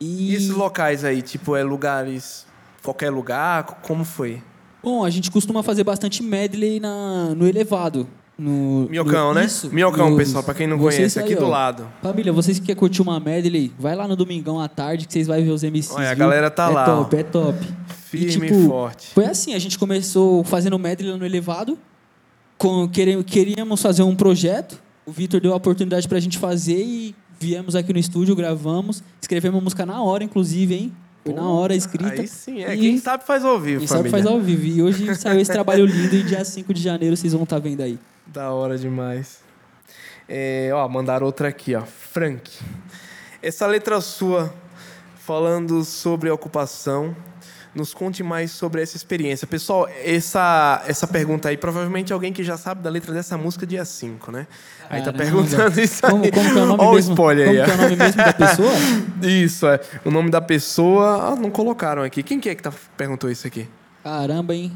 [0.00, 2.47] E E, esses locais aí, tipo, é lugares...
[2.82, 3.64] Qualquer lugar?
[3.82, 4.42] Como foi?
[4.82, 8.08] bom, a gente costuma fazer bastante medley na, no elevado.
[8.38, 9.44] No, Minhocão, no- né?
[9.46, 11.48] Isso, Minhocão, nos- pessoal, pra quem não conhece, aqui aí, do ó.
[11.48, 11.86] lado.
[12.00, 15.26] Família, vocês que querem curtir uma medley, vai lá no domingão à tarde que vocês
[15.26, 15.90] vão ver os MCs.
[15.96, 17.18] Olha, a galera tá é lá, top, ó.
[17.18, 17.58] é top.
[18.04, 19.08] Firme e, tipo, forte.
[19.12, 21.76] Foi assim, a gente começou fazendo medley no elevado.
[22.56, 24.80] Com, queríamos fazer um projeto.
[25.04, 29.02] O Vitor deu a oportunidade pra gente fazer e viemos aqui no estúdio, gravamos.
[29.20, 30.92] Escrevemos a música na hora, inclusive, hein?
[31.32, 32.20] Foi na hora escrita.
[32.22, 32.74] Aí sim, é.
[32.74, 34.24] E- Quem sabe faz ao vivo, Quem sabe família.
[34.24, 34.64] faz ao vivo.
[34.66, 37.82] E hoje saiu esse trabalho lindo e dia 5 de janeiro vocês vão estar vendo
[37.82, 37.98] aí.
[38.26, 39.38] Da hora demais.
[40.28, 41.82] É, ó, mandaram outra aqui, ó.
[41.82, 42.50] Frank.
[43.42, 44.52] Essa letra sua,
[45.16, 47.14] falando sobre a ocupação,
[47.74, 49.46] nos conte mais sobre essa experiência.
[49.46, 53.84] Pessoal, essa, essa pergunta aí, provavelmente alguém que já sabe da letra dessa música dia
[53.84, 54.46] 5, né?
[54.90, 55.18] Aí tá Caramba.
[55.18, 56.30] perguntando isso Como, aí.
[56.32, 57.12] como que é o nome Ó o mesmo?
[57.12, 58.72] spoiler como aí, que é o nome mesmo da pessoa?
[59.22, 59.80] Isso, é.
[60.04, 61.32] O nome da pessoa...
[61.32, 62.22] Ah, não colocaram aqui.
[62.22, 63.68] Quem que é que tá, perguntou isso aqui?
[64.02, 64.72] Caramba, hein?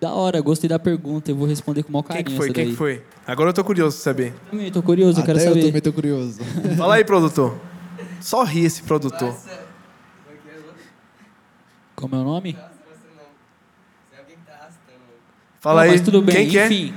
[0.00, 1.30] Da hora, gostei da pergunta.
[1.30, 2.46] Eu vou responder com o maior Quem carinho que foi?
[2.46, 2.72] essa Quem daí.
[2.72, 3.02] que foi?
[3.26, 4.34] Agora eu tô curioso de saber.
[4.50, 5.66] Também tô curioso, eu quero Até eu saber.
[5.66, 6.38] também tô curioso.
[6.76, 7.56] Fala aí, produtor.
[8.20, 9.34] Só ri esse produtor.
[11.96, 12.56] Como é o nome?
[15.60, 15.90] Fala Não, aí.
[15.92, 16.66] Mas tudo bem, Quem que é?
[16.66, 16.94] enfim.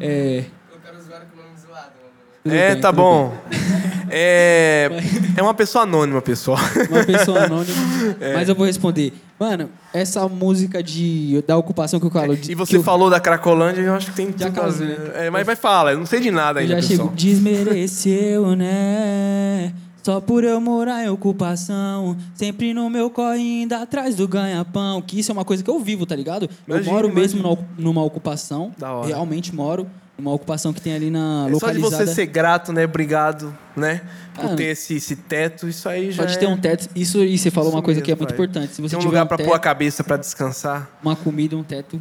[0.00, 2.12] É, Colocaram o usuário com o nome zoado, mano.
[2.44, 3.36] tudo é, bem, tá bom.
[4.16, 4.90] É,
[5.36, 6.58] é uma pessoa anônima, pessoal.
[6.90, 7.74] Uma pessoa anônima.
[8.20, 8.34] É.
[8.34, 9.12] Mas eu vou responder.
[9.40, 12.36] Mano, essa música de, da ocupação que eu falo.
[12.36, 14.96] de- E você eu- falou da Cracolândia, eu acho que tem Já tudo né?
[15.14, 17.08] É, mas vai falar, eu não sei de nada Eu ainda, já pessoal.
[17.08, 19.72] chego, desmereceu, né?
[20.04, 25.00] Só por eu morar em ocupação, sempre no meu corre indo atrás do ganha-pão.
[25.00, 26.44] Que isso é uma coisa que eu vivo, tá ligado?
[26.44, 27.66] eu Imagino, moro mesmo imagino.
[27.78, 28.72] numa- ocupação.
[28.76, 29.06] Da hora.
[29.08, 29.86] Realmente moro.
[30.18, 32.06] Numa ocupação que tem ali na É Só de localizada.
[32.06, 32.84] você ser grato, né?
[32.84, 34.02] Obrigado, né?
[34.34, 36.38] Por Ah, ter esse, esse teto, isso aí já Pode é...
[36.38, 36.88] ter um teto.
[36.94, 38.46] Isso e você falou Isso uma coisa que é mesmo, muito vai.
[38.46, 38.74] importante.
[38.74, 40.88] Se você Tem um tiver lugar um pra teto, pôr a cabeça pra descansar.
[41.02, 42.00] uma comida, um teto,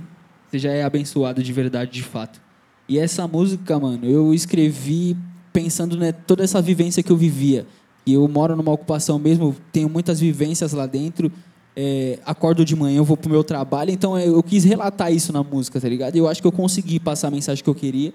[0.52, 2.40] você já é abençoado de verdade, de fato.
[2.88, 5.18] E essa música, mano, eu escrevi
[5.52, 7.66] pensando né, toda essa vivência que eu vivia.
[8.06, 11.32] E eu moro numa ocupação mesmo, tenho muitas vivências lá dentro.
[11.76, 15.34] é, acordo de manhã, eu vou pro meu trabalho, então é, eu quis relatar isso
[15.34, 16.16] na música, tá ligado?
[16.16, 18.14] Eu acho que eu consegui passar a mensagem que eu queria.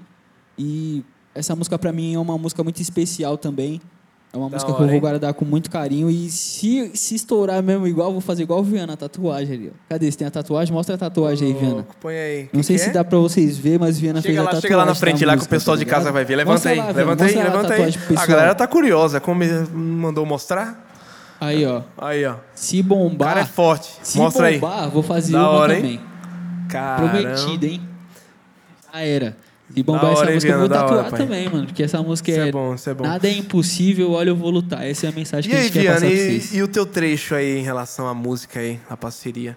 [0.57, 1.03] E
[1.34, 3.80] essa música pra mim é uma música muito especial também.
[4.31, 5.01] É uma Da música que hora, eu vou hein?
[5.01, 6.11] guardar com muito carinho.
[6.11, 9.72] E se, se estourar mesmo igual, eu vou fazer igual o Viana, a tatuagem ali.
[9.74, 9.76] Ó.
[9.89, 10.11] Cadê?
[10.11, 10.72] Você tem a tatuagem?
[10.74, 11.87] Mostra a tatuagem aí, Viana.
[11.99, 12.49] Põe aí.
[12.53, 12.93] Não Que sei que se é?
[12.93, 14.68] dá pra vocês verem, mas Viana fez Chega a lá, tatuagem.
[14.68, 16.37] chega lá na frente, lá que o música, pessoal tá de casa vai ver.
[16.37, 17.83] Levanta aí, lá, levanta aí, a levanta aí.
[17.83, 18.26] A pessoal.
[18.29, 19.18] galera tá curiosa.
[19.18, 19.43] Como
[19.74, 20.87] mandou mostrar?
[21.41, 21.83] Aí, ó.
[21.97, 22.35] Aí, ó.
[22.55, 23.93] Se O bombar, cara é forte.
[24.03, 24.59] se Mostra aí.
[24.59, 25.81] bombar, vou fazer Da uma hora, hein?
[25.83, 26.01] também.
[26.68, 27.11] Caramba.
[27.12, 27.81] Prometida, hein?
[28.93, 29.37] Já era.
[29.75, 30.83] Se bombar essa hora, música, eu vou Viana?
[30.83, 31.66] Da tatuar hora, também, mano.
[31.66, 32.49] Porque essa música Isso é...
[32.49, 33.05] é bom, isso é bom.
[33.05, 34.85] Nada é impossível, olha, eu vou lutar.
[34.87, 36.55] Essa é a mensagem E que a aí, gente quer Viana, passar pra e, vocês.
[36.55, 39.57] e o teu trecho aí em relação à música aí, a parceria?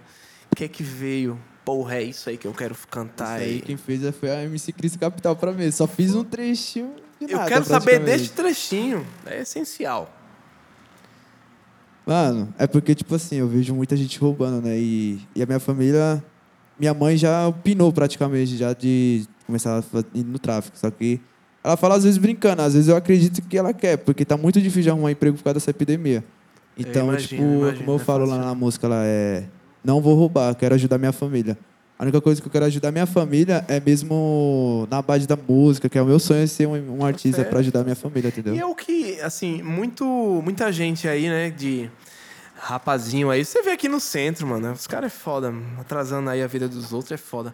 [0.51, 1.39] O que é que veio?
[1.64, 3.62] Porra, é isso aí que eu quero cantar Isso aí, aí.
[3.62, 5.70] quem fez foi a MC Cris Capital pra mim.
[5.72, 9.05] Só fiz um trechinho de Eu nada, quero saber deste trechinho.
[9.26, 10.12] É essencial.
[12.05, 14.78] Mano, é porque, tipo assim, eu vejo muita gente roubando, né?
[14.78, 16.22] E, e a minha família...
[16.80, 20.77] Minha mãe já opinou praticamente, já de começar a ir no tráfico.
[20.77, 21.19] Só que
[21.63, 24.59] ela fala às vezes brincando, às vezes eu acredito que ela quer, porque tá muito
[24.59, 26.23] difícil de arrumar emprego por causa dessa epidemia.
[26.77, 28.41] Então, imagino, tipo, imagino, como eu é falo fácil.
[28.41, 29.43] lá na música, lá é...
[29.83, 31.57] Não vou roubar, quero ajudar minha família.
[31.99, 35.87] A única coisa que eu quero ajudar minha família é mesmo na base da música,
[35.87, 38.55] que é o meu sonho é ser um, um artista pra ajudar minha família, entendeu?
[38.55, 40.03] E é o que, assim, muito,
[40.43, 41.89] muita gente aí, né, de
[42.55, 43.45] rapazinho aí.
[43.45, 44.71] Você vê aqui no centro, mano.
[44.71, 47.53] Os caras é foda, atrasando aí a vida dos outros é foda.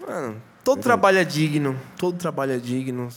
[0.00, 0.36] Mano,
[0.74, 1.78] todo trabalho é digno.
[1.96, 3.08] Todo trabalho é digno.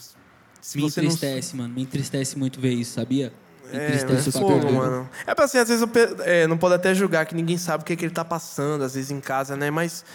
[0.62, 1.74] Se Me você não- entristece, mano.
[1.74, 3.34] Me entristece muito ver isso, sabia?
[3.72, 4.72] Me É, entristece caramba.
[4.72, 5.10] mano?
[5.26, 7.84] É pra assim, às vezes eu pe- é, não pode até julgar que ninguém sabe
[7.84, 9.70] o que, é que ele tá passando, às vezes em casa, né?
[9.72, 10.06] Mas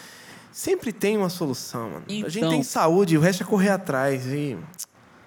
[0.53, 2.05] sempre tem uma solução, mano.
[2.09, 2.51] a gente Então.
[2.51, 4.26] tem saúde, o resto é correr atrás.
[4.26, 4.57] E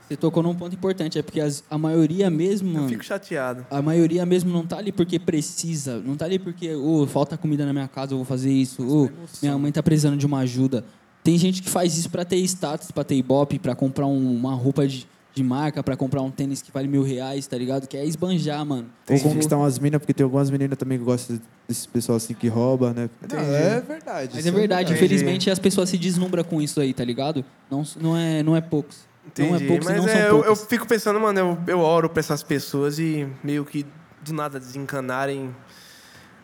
[0.07, 3.64] Você tocou num ponto importante, é porque as- a maioria mesmo, eu mano, fico chateado.
[3.70, 7.64] a maioria mesmo não tá ali porque precisa, não tá ali porque, ô, falta comida
[7.66, 9.10] na minha casa, eu vou fazer isso, ô,
[9.41, 10.84] minha mãe tá precisando de uma ajuda.
[11.24, 14.53] Tem gente que faz isso pra ter status, pra ter ibope, pra comprar um- uma
[14.55, 17.88] roupa de, de marca, pra comprar um tênis que vale mil reais, tá ligado?
[17.88, 18.88] Que é esbanjar, mano.
[19.09, 22.47] Ou conquistar umas minas, porque tem algumas meninas também que gostam desse pessoal assim que
[22.47, 23.09] rouba, né?
[23.22, 23.55] Não, Entendi.
[23.55, 24.30] é verdade.
[24.34, 25.05] Mas isso é verdade, Entendi.
[25.05, 27.43] infelizmente as pessoas se deslumbram com isso aí, tá ligado?
[27.70, 28.97] Não, não, é, não é poucos.
[29.38, 29.65] Não é Entendi.
[29.67, 30.65] poucos e Mas não é, são eu, eu poucos.
[30.65, 33.86] fico pensando, mano, eu, eu oro pra essas pessoas e meio que
[34.24, 35.53] do nada desencanarem.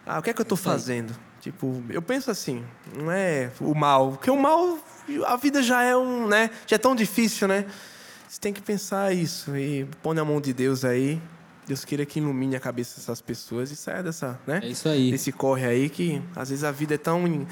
[0.05, 1.15] Ah, o que é que eu tô fazendo?
[1.45, 2.63] Tipo, eu penso assim,
[2.97, 4.13] não é o mal.
[4.13, 4.79] Porque o mal,
[5.27, 6.49] a vida já é um, né?
[6.65, 7.67] Já é tão difícil, né?
[8.27, 11.21] Você tem que pensar isso e põe na mão de Deus aí.
[11.67, 14.59] Deus queira que ilumine a cabeça dessas pessoas e saia dessa, né?
[14.63, 15.11] É isso aí.
[15.11, 17.45] Desse corre aí que às vezes a vida é tão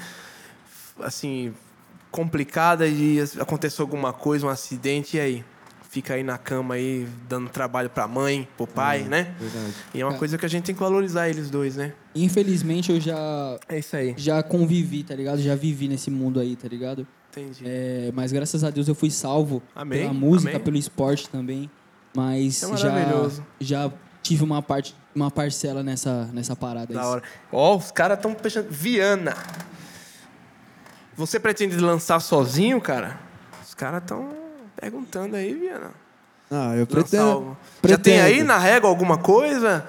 [0.98, 1.54] assim
[2.10, 5.44] complicada e aconteceu alguma coisa, um acidente e aí
[5.94, 9.32] fica aí na cama aí dando trabalho pra mãe, pro pai, né?
[9.38, 9.74] Verdade.
[9.94, 10.18] E é uma É.
[10.18, 11.92] coisa que a gente tem que valorizar eles dois, né?
[12.16, 13.14] Infelizmente eu já,
[13.68, 14.12] É isso aí.
[14.16, 15.40] já convivi, tá ligado?
[15.40, 17.06] Já vivi nesse mundo aí, tá ligado?
[17.30, 17.62] Entendi.
[17.64, 20.62] É, mas graças a Deus eu fui salvo Amém, pela música, amém.
[20.64, 21.70] pelo esporte também.
[22.12, 23.46] Mas é já, maravilhoso.
[23.60, 26.92] já tive uma parte, uma parcela nessa, nessa parada.
[26.92, 27.22] Da hora.
[27.52, 28.68] Ó, os caras estão pensando.
[28.68, 29.36] Viana.
[31.16, 33.18] Você pretende lançar sozinho, cara?
[33.64, 34.28] Os caras estão
[34.80, 35.90] perguntando aí, Viana.
[36.50, 37.22] Ah, eu pretendo.
[37.22, 37.56] algo.
[37.84, 38.48] Já tem aí pretendo.
[38.48, 39.86] na régua alguma coisa?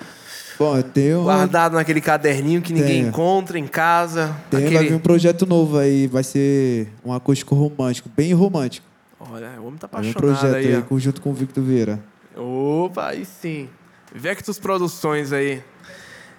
[0.57, 1.23] Bom, eu tenho.
[1.23, 3.07] Guardado naquele caderninho que ninguém Tenho.
[3.09, 4.35] encontra em casa.
[4.49, 4.89] Tem, vai aquele...
[4.89, 8.87] vir um projeto novo aí, vai ser um acústico romântico, bem romântico.
[9.19, 11.99] Olha, o homem tá Vai vir um apaixonado projeto aí, aí, com o Victor Vieira.
[12.35, 13.69] Opa, aí sim.
[14.13, 15.61] Vectus Produções aí.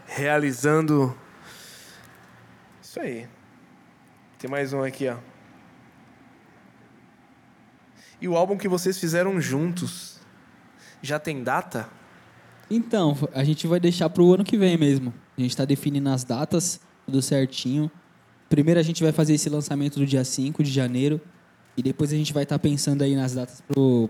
[0.07, 1.14] Realizando.
[2.82, 3.26] Isso aí.
[4.38, 5.16] Tem mais um aqui, ó.
[8.21, 10.19] E o álbum que vocês fizeram juntos
[11.03, 11.89] já tem data?
[12.71, 15.12] Então, a gente vai deixar pro ano que vem mesmo.
[15.37, 17.91] A gente tá definindo as datas, tudo certinho.
[18.49, 21.21] Primeiro a gente vai fazer esse lançamento do dia 5 de janeiro.
[21.77, 24.09] E depois a gente vai estar pensando aí nas datas pro,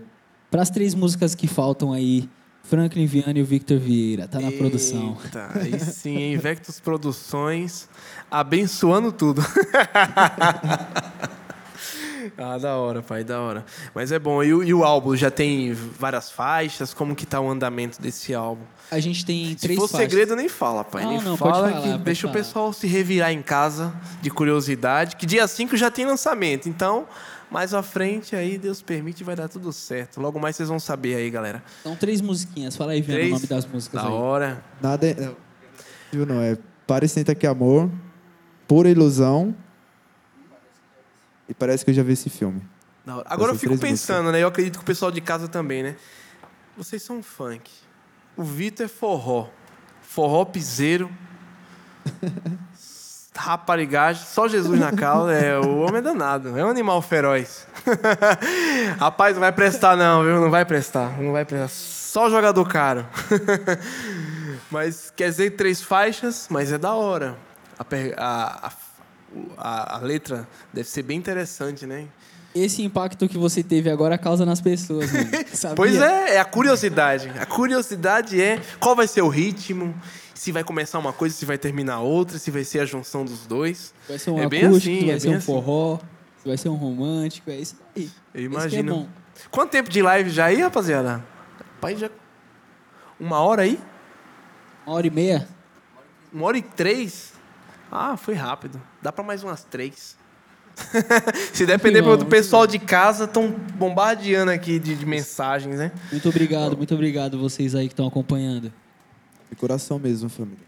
[0.49, 2.29] pras três músicas que faltam aí.
[2.63, 4.27] Franklin Viana e o Victor Vieira.
[4.27, 5.17] Tá na produção.
[5.23, 6.37] Eita, aí sim, hein?
[6.37, 7.87] Vectus Produções
[8.29, 9.41] abençoando tudo.
[12.37, 13.65] ah, da hora, pai, da hora.
[13.93, 14.43] Mas é bom.
[14.43, 16.93] E, o- e o álbum já tem várias faixas?
[16.93, 18.63] Como que tá o andamento desse álbum?
[18.89, 20.09] A gente tem Se três for faixas.
[20.09, 21.03] segredo, nem fala, pai.
[21.03, 22.43] Não, nem não, pode fala falar, que pode deixa o falar.
[22.43, 25.15] pessoal se revirar em casa de curiosidade.
[25.15, 26.69] Que dia 5 já tem lançamento.
[26.69, 27.05] Então,
[27.51, 30.19] mais à frente aí, Deus permite, vai dar tudo certo.
[30.21, 31.63] Logo mais vocês vão saber aí, galera.
[31.83, 32.75] São três musiquinhas.
[32.75, 34.13] Fala aí, Viana, o nome das músicas Da aí.
[34.13, 34.63] hora.
[34.81, 35.31] Nada é.
[36.11, 36.41] Viu, não?
[36.41, 37.89] É Pare Senta Que Amor,
[38.67, 39.53] Pura Ilusão.
[41.49, 42.61] E parece que eu já vi esse filme.
[43.05, 43.27] Da hora.
[43.29, 44.43] Agora eu fico pensando, né?
[44.43, 45.95] Eu acredito que o pessoal de casa também, né?
[46.75, 47.71] Vocês são funk.
[48.35, 49.49] O Vitor é forró.
[50.01, 51.09] Forró piseiro.
[53.35, 55.31] Raparigagem, só Jesus na causa.
[55.31, 56.57] É, o homem é danado.
[56.57, 57.67] É um animal feroz.
[58.99, 60.41] Rapaz, não vai prestar, não, viu?
[60.41, 61.21] Não vai prestar.
[61.21, 61.69] Não vai prestar.
[61.69, 63.05] Só jogador caro.
[64.71, 67.37] mas quer dizer três faixas, mas é da hora.
[67.77, 67.85] A,
[68.17, 68.71] a, a,
[69.57, 72.07] a- a letra deve ser bem interessante, né?
[72.55, 75.29] Esse impacto que você teve agora causa nas pessoas, mano.
[75.75, 77.29] Pois é, é a curiosidade.
[77.39, 79.93] A curiosidade é qual vai ser o ritmo,
[80.33, 83.45] se vai começar uma coisa, se vai terminar outra, se vai ser a junção dos
[83.45, 83.93] dois.
[84.07, 85.45] Vai ser um É bem acústico, assim, vai é ser um assim.
[85.45, 85.99] forró,
[86.45, 88.09] vai ser um romântico, é isso aí.
[88.33, 88.93] Eu é imagino.
[88.95, 89.07] bom.
[89.51, 91.23] Quanto tempo de live já aí, rapaziada?
[91.79, 92.09] Pai, já.
[93.19, 93.79] Uma hora aí?
[94.85, 95.47] Uma hora e meia?
[96.33, 97.33] Uma hora e três?
[97.91, 98.81] Ah, foi rápido.
[99.01, 100.17] Dá pra mais umas três.
[101.53, 105.91] se depender bom, do pessoal de casa, estão bombardeando aqui de, de mensagens, né?
[106.11, 108.71] Muito obrigado, muito obrigado vocês aí que estão acompanhando.
[109.49, 110.67] De coração mesmo, família.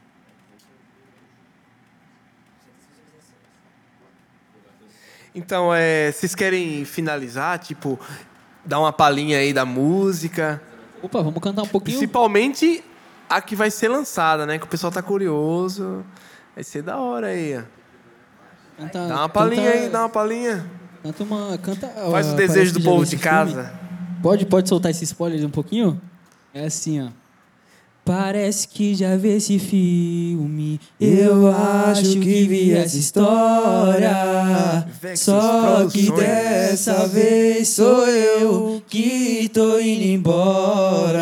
[5.35, 7.99] Então, é, vocês querem finalizar, tipo,
[8.65, 10.61] dar uma palhinha aí da música?
[11.01, 11.97] Opa, vamos cantar um pouquinho?
[11.97, 12.83] Principalmente
[13.29, 14.57] a que vai ser lançada, né?
[14.57, 16.03] Que o pessoal tá curioso.
[16.55, 17.57] Vai ser da hora aí.
[17.57, 17.61] ó.
[18.77, 20.65] Canta, Dá uma palhinha aí, dá uma palhinha.
[21.03, 21.57] Canta uma.
[21.57, 23.23] Canta, Faz o desejo do povo de filme.
[23.23, 23.73] casa.
[24.21, 25.99] Pode, pode soltar esse spoiler um pouquinho?
[26.53, 27.07] É assim, ó.
[28.03, 30.79] Parece que já vi esse filme.
[30.99, 34.09] Eu acho que vi essa história.
[35.15, 41.19] Só que dessa vez sou eu que tô indo embora.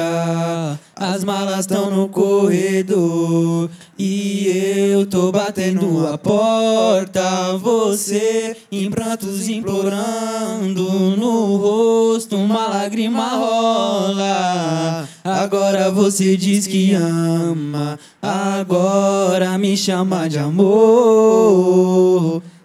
[1.00, 3.70] As malas estão no corredor
[4.00, 4.48] e
[4.92, 7.56] eu tô batendo a porta.
[7.60, 10.82] Você em prantos implorando
[11.16, 15.08] no rosto, uma lágrima rola.
[15.24, 20.82] Agora você diz que ama, agora me chama de amor.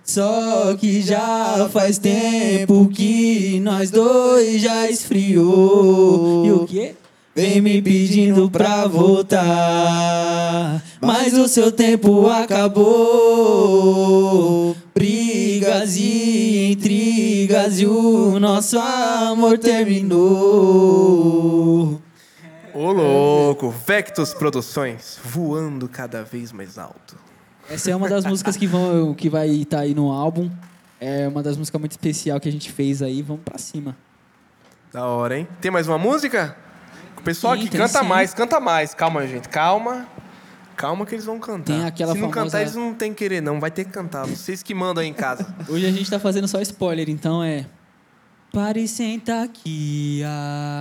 [0.03, 6.47] Só que já faz tempo que nós dois já esfriou.
[6.47, 6.95] E o quê?
[7.35, 9.41] Vem me pedindo pra voltar,
[11.01, 12.87] mas o seu tempo acabou.
[14.95, 20.21] Brigas e intrigas e o nosso amor terminou.
[22.75, 27.17] Ô louco, Vectus Produções, voando cada vez mais alto.
[27.71, 30.51] Essa é uma das músicas que, vão, que vai estar aí no álbum.
[31.01, 33.23] É uma das músicas muito especial que a gente fez aí.
[33.23, 33.97] Vamos pra cima.
[34.93, 35.49] Da hora, hein?
[35.63, 36.55] Tem mais uma música?
[37.23, 38.05] O pessoal Sim, aqui tem canta sim.
[38.05, 38.95] mais, canta mais.
[38.95, 40.09] Calma, gente, calma.
[40.75, 41.73] Calma que eles vão cantar.
[41.73, 43.61] Tem aquela Se não famosa- cantar, eles não tem que querer, não.
[43.61, 44.27] Vai ter que cantar.
[44.27, 45.47] Vocês que mandam aí em casa.
[45.71, 47.65] Hoje a gente tá fazendo só spoiler, então é.
[48.53, 50.21] Pare e senta aqui,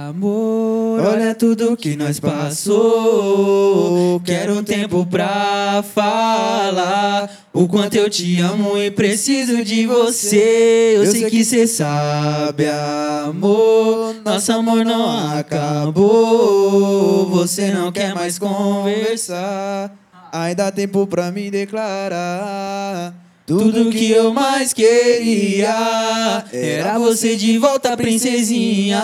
[0.10, 1.00] amor.
[1.00, 4.20] Olha tudo que nós passou.
[4.26, 10.96] Quero um tempo pra falar o quanto eu te amo e preciso de você.
[10.98, 14.16] Eu sei que cê sabe, amor.
[14.26, 17.30] Nosso amor não acabou.
[17.30, 19.96] Você não quer mais conversar.
[20.34, 23.14] Ainda há tempo pra me declarar.
[23.46, 29.04] Tudo que eu mais queria era você de volta, princesinha.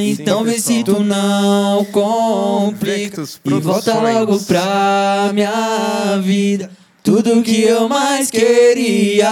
[0.00, 6.70] Então vê se tu não complica e volta logo pra minha vida.
[7.02, 9.28] Tudo que eu mais queria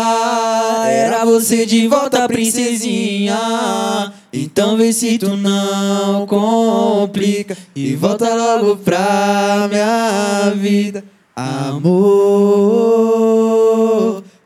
[0.86, 4.12] era você de volta, princesinha.
[4.32, 11.02] Então vê se tu não complica e volta logo pra minha vida.
[11.34, 11.92] Amor,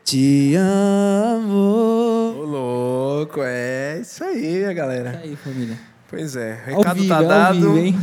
[0.07, 2.33] te amo.
[2.39, 5.19] Ô louco, é isso aí, Tá galera.
[5.21, 5.77] aí, família.
[6.09, 7.73] Pois é, Ao recado vivo, tá dado.
[7.73, 7.95] vivo, hein?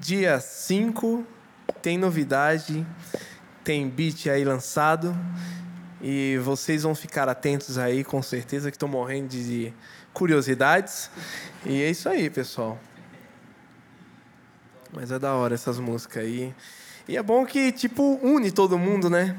[0.00, 1.22] Dia 5
[1.82, 2.86] tem novidade,
[3.62, 5.14] tem beat aí lançado.
[6.00, 9.70] E vocês vão ficar atentos aí, com certeza, que estão morrendo de
[10.14, 11.10] curiosidades.
[11.66, 12.78] E é isso aí, pessoal.
[14.94, 16.54] Mas é da hora essas músicas aí.
[17.06, 19.36] E é bom que, tipo, une todo mundo, né?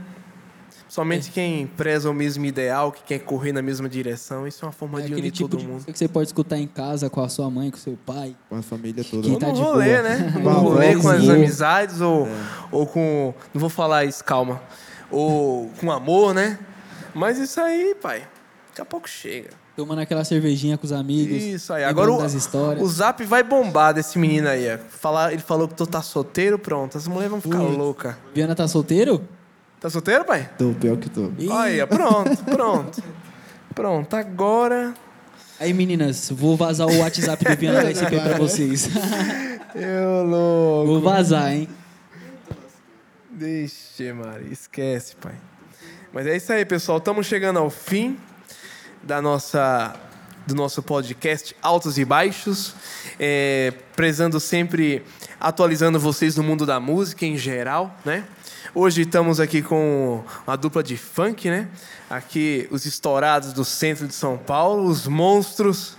[0.90, 4.48] Somente quem preza o mesmo ideal, que quer correr na mesma direção.
[4.48, 5.86] Isso é uma forma É de unir tipo todo de mundo.
[5.86, 8.36] que você pode escutar em casa com a sua mãe, com o seu pai.
[8.50, 9.22] Com a família toda.
[9.22, 10.02] Quem Ou tá no de rolê, boa.
[10.02, 10.32] né?
[10.34, 12.30] Com No rolê com as amizades ou, É.
[12.72, 13.34] ou com.
[13.54, 14.60] Não vou falar isso, calma.
[15.12, 16.58] Ou com amor, né?
[17.14, 18.28] Mas isso aí, pai.
[18.70, 19.50] Daqui a pouco chega.
[19.76, 21.42] Tomando aquela cervejinha com os amigos.
[21.42, 21.84] Isso aí.
[21.84, 22.84] Agora o, das histórias.
[22.84, 24.66] o zap vai bombar desse menino aí.
[24.74, 24.78] ó.
[24.90, 26.98] Falar, ele falou que tu tá solteiro, pronto.
[26.98, 28.16] As mulheres vão ficar loucas.
[28.34, 29.22] Viana tá solteiro?
[29.80, 30.50] Tá solteiro, pai?
[30.58, 31.32] Tô pior que tô.
[31.38, 31.48] Ih.
[31.48, 33.04] Olha, pronto, pronto.
[33.74, 34.94] Pronto, agora.
[35.58, 38.90] Aí, meninas, vou vazar o WhatsApp do Viana da SP pra vocês.
[39.76, 40.88] Eu louco.
[40.88, 41.70] vou vazar, hein?
[43.30, 44.52] Deixa, Mari.
[44.52, 45.36] Esquece, pai.
[46.12, 46.98] Mas é isso aí, pessoal.
[46.98, 48.18] Estamos chegando ao fim
[49.02, 49.96] da nossa,
[50.46, 52.76] do nosso podcast Altos e Baixos.
[53.18, 55.04] É, prezando sempre,
[55.40, 58.26] atualizando vocês no mundo da música em geral, né?
[58.76, 61.70] Hoje estamos aqui com uma dupla de funk, né?
[62.10, 65.98] Aqui os estourados do centro de São Paulo, os monstros.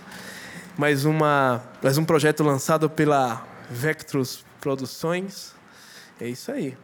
[0.77, 5.53] Mais, uma, mais um projeto lançado pela Vectros Produções.
[6.19, 6.77] É isso aí.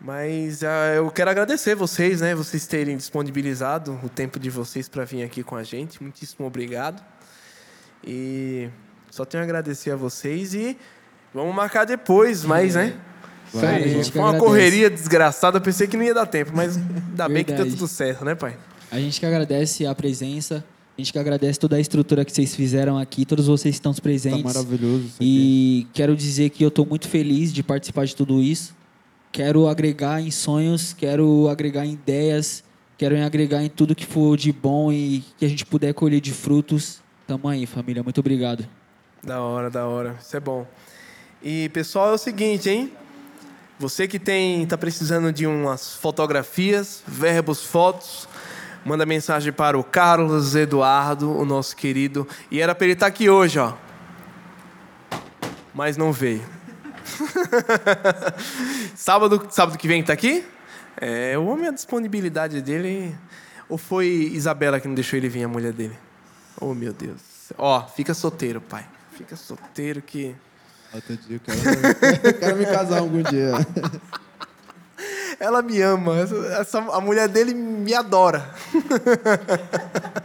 [0.00, 2.34] Mas ah, eu quero agradecer vocês, né?
[2.34, 6.02] Vocês terem disponibilizado o tempo de vocês para vir aqui com a gente.
[6.02, 7.04] Muitíssimo obrigado.
[8.04, 8.70] E
[9.10, 10.78] só tenho a agradecer a vocês e
[11.34, 12.94] vamos marcar depois, mais, né?
[13.50, 13.62] Que Foi
[14.20, 14.38] uma agradece.
[14.38, 17.88] correria desgraçada, eu pensei que não ia dar tempo, mas ainda bem que deu tudo
[17.88, 18.56] certo, né, pai?
[18.90, 20.64] A gente que agradece a presença.
[20.96, 23.94] A gente que agradece toda a estrutura que vocês fizeram aqui, todos vocês que estão
[23.94, 24.42] Tá presentes.
[24.42, 25.24] maravilhoso isso aqui.
[25.24, 28.74] E quero dizer que eu estou muito feliz de participar de tudo isso.
[29.30, 32.64] Quero agregar em sonhos, quero agregar em ideias,
[32.98, 36.32] quero agregar em tudo que for de bom e que a gente puder colher de
[36.32, 37.00] frutos.
[37.28, 38.02] Tamo aí, família.
[38.02, 38.66] Muito obrigado.
[39.22, 40.16] Da hora, da hora.
[40.20, 40.66] Isso é bom.
[41.42, 42.92] E, pessoal, é o seguinte, hein?
[43.78, 48.28] Você que tem tá precisando de umas fotografias, verbos, fotos,
[48.84, 52.26] manda mensagem para o Carlos Eduardo, o nosso querido.
[52.50, 53.74] E era para ele estar aqui hoje, ó.
[55.72, 56.42] Mas não veio.
[58.96, 60.44] sábado, sábado que vem tá aqui?
[61.00, 63.16] É, o homem, a disponibilidade dele.
[63.68, 65.96] Ou foi Isabela que não deixou ele vir, a mulher dele?
[66.60, 67.52] Oh, meu Deus.
[67.56, 68.84] Ó, fica solteiro, pai.
[69.12, 70.34] Fica solteiro que
[70.94, 71.58] Outro dia eu quero,
[72.26, 73.52] eu quero me casar algum dia.
[75.38, 76.16] Ela me ama.
[76.18, 78.50] Essa, essa- a mulher dele me adora.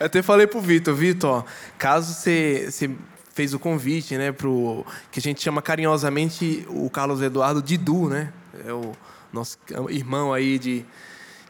[0.00, 1.44] Eu até falei pro Vitor, Vitor,
[1.76, 2.90] caso você, você
[3.34, 8.08] fez o convite, né, pro que a gente chama carinhosamente o Carlos Eduardo de Du,
[8.08, 8.32] né?
[8.64, 8.92] É o
[9.32, 9.58] nosso
[9.90, 10.84] irmão aí de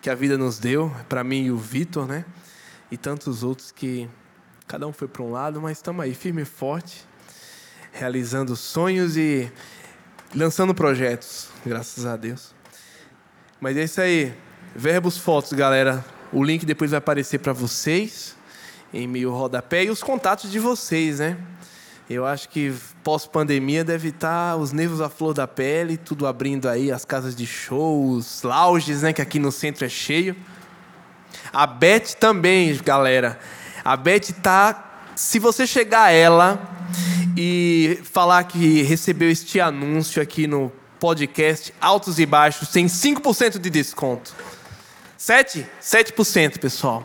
[0.01, 2.24] que a vida nos deu, para mim e o Vitor, né?
[2.91, 4.09] E tantos outros que
[4.66, 7.05] cada um foi para um lado, mas estamos aí firme e forte,
[7.97, 9.51] realizando sonhos e
[10.34, 12.55] lançando projetos, graças a Deus.
[13.59, 14.34] Mas é isso aí.
[14.74, 16.05] Verbos fotos, galera.
[16.30, 18.36] O link depois vai aparecer para vocês
[18.92, 21.38] em meio rodapé e os contatos de vocês, né?
[22.09, 22.72] Eu acho que
[23.03, 27.47] pós-pandemia deve estar os nervos à flor da pele, tudo abrindo aí, as casas de
[27.47, 29.12] shows, lounges, né?
[29.12, 30.36] Que aqui no centro é cheio.
[31.53, 33.38] A Beth também, galera.
[33.82, 34.82] A Beth tá.
[35.16, 36.76] Se você chegar a ela
[37.37, 43.68] e falar que recebeu este anúncio aqui no podcast Altos e Baixos, tem 5% de
[43.68, 44.34] desconto.
[45.18, 45.66] 7?
[45.82, 47.05] 7%, pessoal.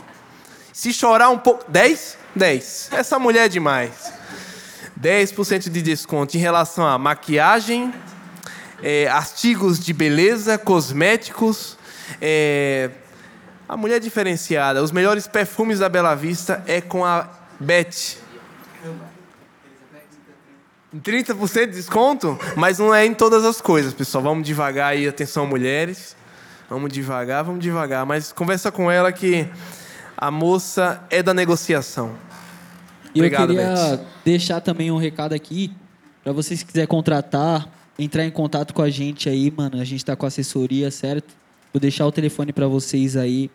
[0.72, 1.70] Se chorar um pouco.
[1.70, 2.18] 10?
[2.36, 2.90] 10.
[2.94, 4.14] Essa mulher é demais.
[5.00, 7.94] 10% de desconto em relação a maquiagem,
[8.82, 11.78] é, artigos de beleza, cosméticos.
[12.22, 12.92] é,
[13.68, 14.84] a mulher diferenciada.
[14.84, 18.21] Os melhores perfumes da Bela Vista é com a Beth.
[21.00, 22.38] 30% de desconto?
[22.56, 24.24] Mas não é em todas as coisas, pessoal.
[24.24, 26.16] Vamos devagar aí, atenção mulheres.
[26.70, 28.06] Vamos devagar, vamos devagar.
[28.06, 29.48] Mas conversa com ela que
[30.18, 32.16] a moça é da negociação.
[33.14, 34.06] E Obrigado, eu queria Beth.
[34.24, 35.72] deixar também um recado aqui
[36.24, 37.68] para vocês que quiserem contratar,
[37.98, 39.82] entrar em contato com a gente aí, mano.
[39.82, 41.34] A gente tá com assessoria, certo?
[41.74, 43.50] Vou deixar o telefone para vocês aí.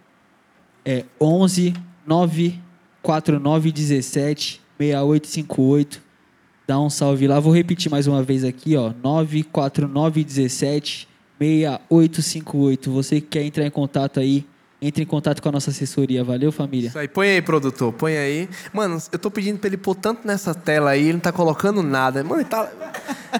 [0.85, 1.75] É 11
[2.07, 6.06] 949 17 6858.
[6.67, 7.39] Dá um salve lá.
[7.39, 8.93] Vou repetir mais uma vez aqui, ó.
[9.03, 11.09] 949 17
[11.39, 12.91] 6858.
[12.91, 14.45] Você que quer entrar em contato aí,
[14.83, 16.25] entre em contato com a nossa assessoria.
[16.25, 16.89] Valeu, família.
[16.89, 18.49] Isso aí, põe aí, produtor, põe aí.
[18.73, 21.83] Mano, eu tô pedindo pra ele pôr tanto nessa tela aí, ele não tá colocando
[21.85, 22.25] nada.
[22.25, 22.69] Mano, ele tá...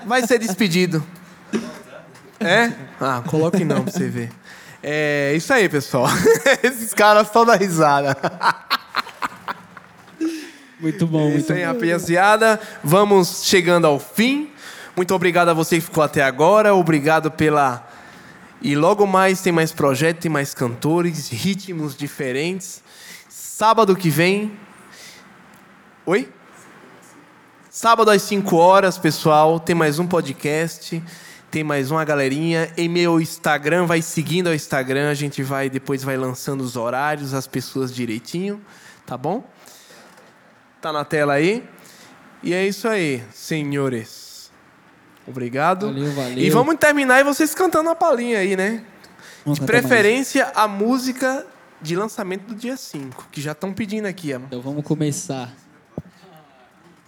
[0.07, 1.03] vai ser despedido.
[2.39, 2.73] É?
[3.01, 4.31] Ah, coloque não pra você ver.
[4.83, 6.07] É isso aí, pessoal.
[6.63, 8.17] Esses caras só dão risada.
[10.79, 12.61] Muito bom, muito aí, rapaziada.
[12.85, 14.51] Vamos chegando ao fim.
[14.95, 16.75] Muito obrigado a você que ficou até agora.
[16.75, 17.89] Obrigado pela.
[18.61, 22.83] E logo mais tem mais projetos, tem mais cantores, ritmos diferentes.
[23.27, 24.53] Sábado que vem.
[26.05, 26.29] Oi?
[27.71, 31.03] Sábado às 5 horas, pessoal, tem mais um podcast.
[31.51, 32.71] Tem mais uma galerinha.
[32.77, 35.09] Em meu Instagram, vai seguindo ao Instagram.
[35.09, 38.61] A gente vai depois vai lançando os horários, as pessoas direitinho.
[39.07, 39.56] Tá bom?
[40.81, 41.65] Tá na tela aí.
[42.43, 44.51] E é isso aí, senhores.
[45.27, 45.87] Obrigado.
[45.87, 46.39] Valeu, valeu.
[46.39, 48.85] E vamos terminar e vocês cantando a palhinha aí, né?
[49.45, 49.87] Vamos De cantar mais.
[49.87, 51.47] preferência, a música
[51.83, 54.33] de lançamento do dia 5, que já estão pedindo aqui.
[54.33, 54.37] ó.
[54.39, 55.53] Então vamos começar.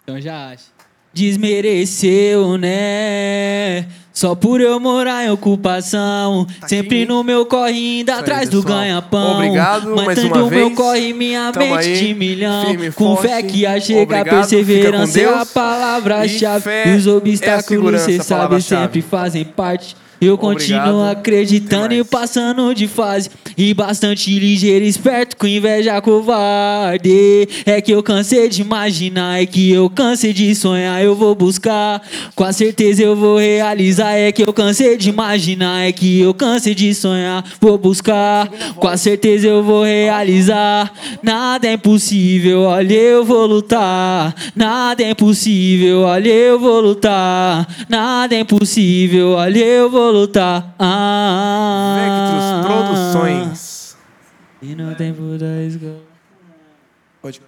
[0.02, 0.66] Então já acho.
[1.12, 3.88] Desmereceu, né?
[4.18, 6.44] Só por eu morar em ocupação.
[6.66, 7.08] sempre aqui.
[7.08, 9.34] no meu corre, indo Tá aí, atrás do ganha-pão.
[9.36, 10.74] Obrigado mais Mantendo uma o meu vez.
[10.76, 12.66] corre, minha Tamo mente aí, de milhão.
[12.66, 13.28] firme Com forte.
[13.28, 16.68] fé que a chega, Obrigado, perseverança é a palavra-chave.
[16.96, 19.94] Os é obstáculos, segurança, cê sabe, sempre fazem parte.
[20.20, 20.84] Eu Obrigado.
[20.90, 22.08] continuo acreditando e mais.
[22.08, 23.30] passando de fase.
[23.58, 27.48] E bastante ligeiro, esperto, com inveja covarde.
[27.66, 32.00] É que eu cansei de imaginar, é que eu cansei de sonhar, eu vou buscar.
[32.36, 34.12] Com a certeza eu vou realizar.
[34.12, 38.48] É que eu cansei de imaginar, é que eu cansei de sonhar, vou buscar.
[38.76, 40.92] Com a certeza eu vou realizar.
[41.20, 44.36] Nada é impossível, olha, eu vou lutar.
[44.54, 47.66] Nada é impossível, olha, eu vou lutar.
[47.88, 50.74] Nada é impossível, olha, eu vou lutar.
[50.78, 53.47] Ah, Vectros Produções.
[54.60, 56.02] E no tempo da escola.
[57.22, 57.40] Pode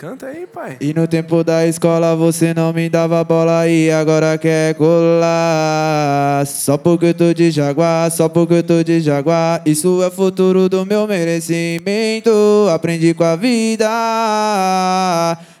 [0.00, 0.78] Canta aí, pai.
[0.80, 6.46] E no tempo da escola você não me dava bola e agora quer colar.
[6.46, 9.60] Só porque eu tô de jaguar, só porque eu tô de jaguar.
[9.66, 12.30] Isso é futuro do meu merecimento.
[12.72, 13.86] Aprendi com a vida.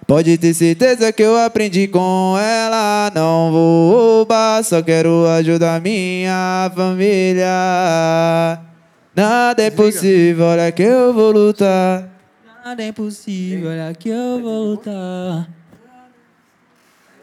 [0.06, 3.12] Pode ter certeza que eu aprendi com ela.
[3.14, 7.50] Não vou roubar, só quero ajudar minha família.
[9.14, 12.08] Nada é possível, olha que eu vou lutar.
[12.64, 15.48] Nada é impossível, olha que eu vou lutar.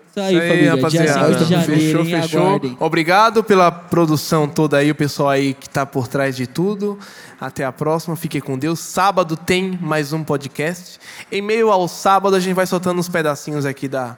[0.09, 0.75] Isso aí, Isso aí, família.
[0.75, 1.07] rapaziada.
[1.07, 2.21] Dia 5 de janeiro, fechou, hein?
[2.21, 2.41] fechou.
[2.41, 2.77] Aguardem.
[2.79, 6.97] Obrigado pela produção toda aí, o pessoal aí que tá por trás de tudo.
[7.39, 8.79] Até a próxima, fique com Deus.
[8.79, 10.99] Sábado tem mais um podcast.
[11.31, 14.17] Em meio ao sábado, a gente vai soltando uns pedacinhos aqui da,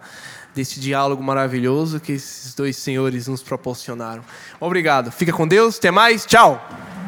[0.56, 4.24] desse diálogo maravilhoso que esses dois senhores nos proporcionaram.
[4.60, 5.12] Obrigado.
[5.12, 5.78] Fica com Deus.
[5.78, 6.26] Até mais.
[6.26, 6.66] Tchau.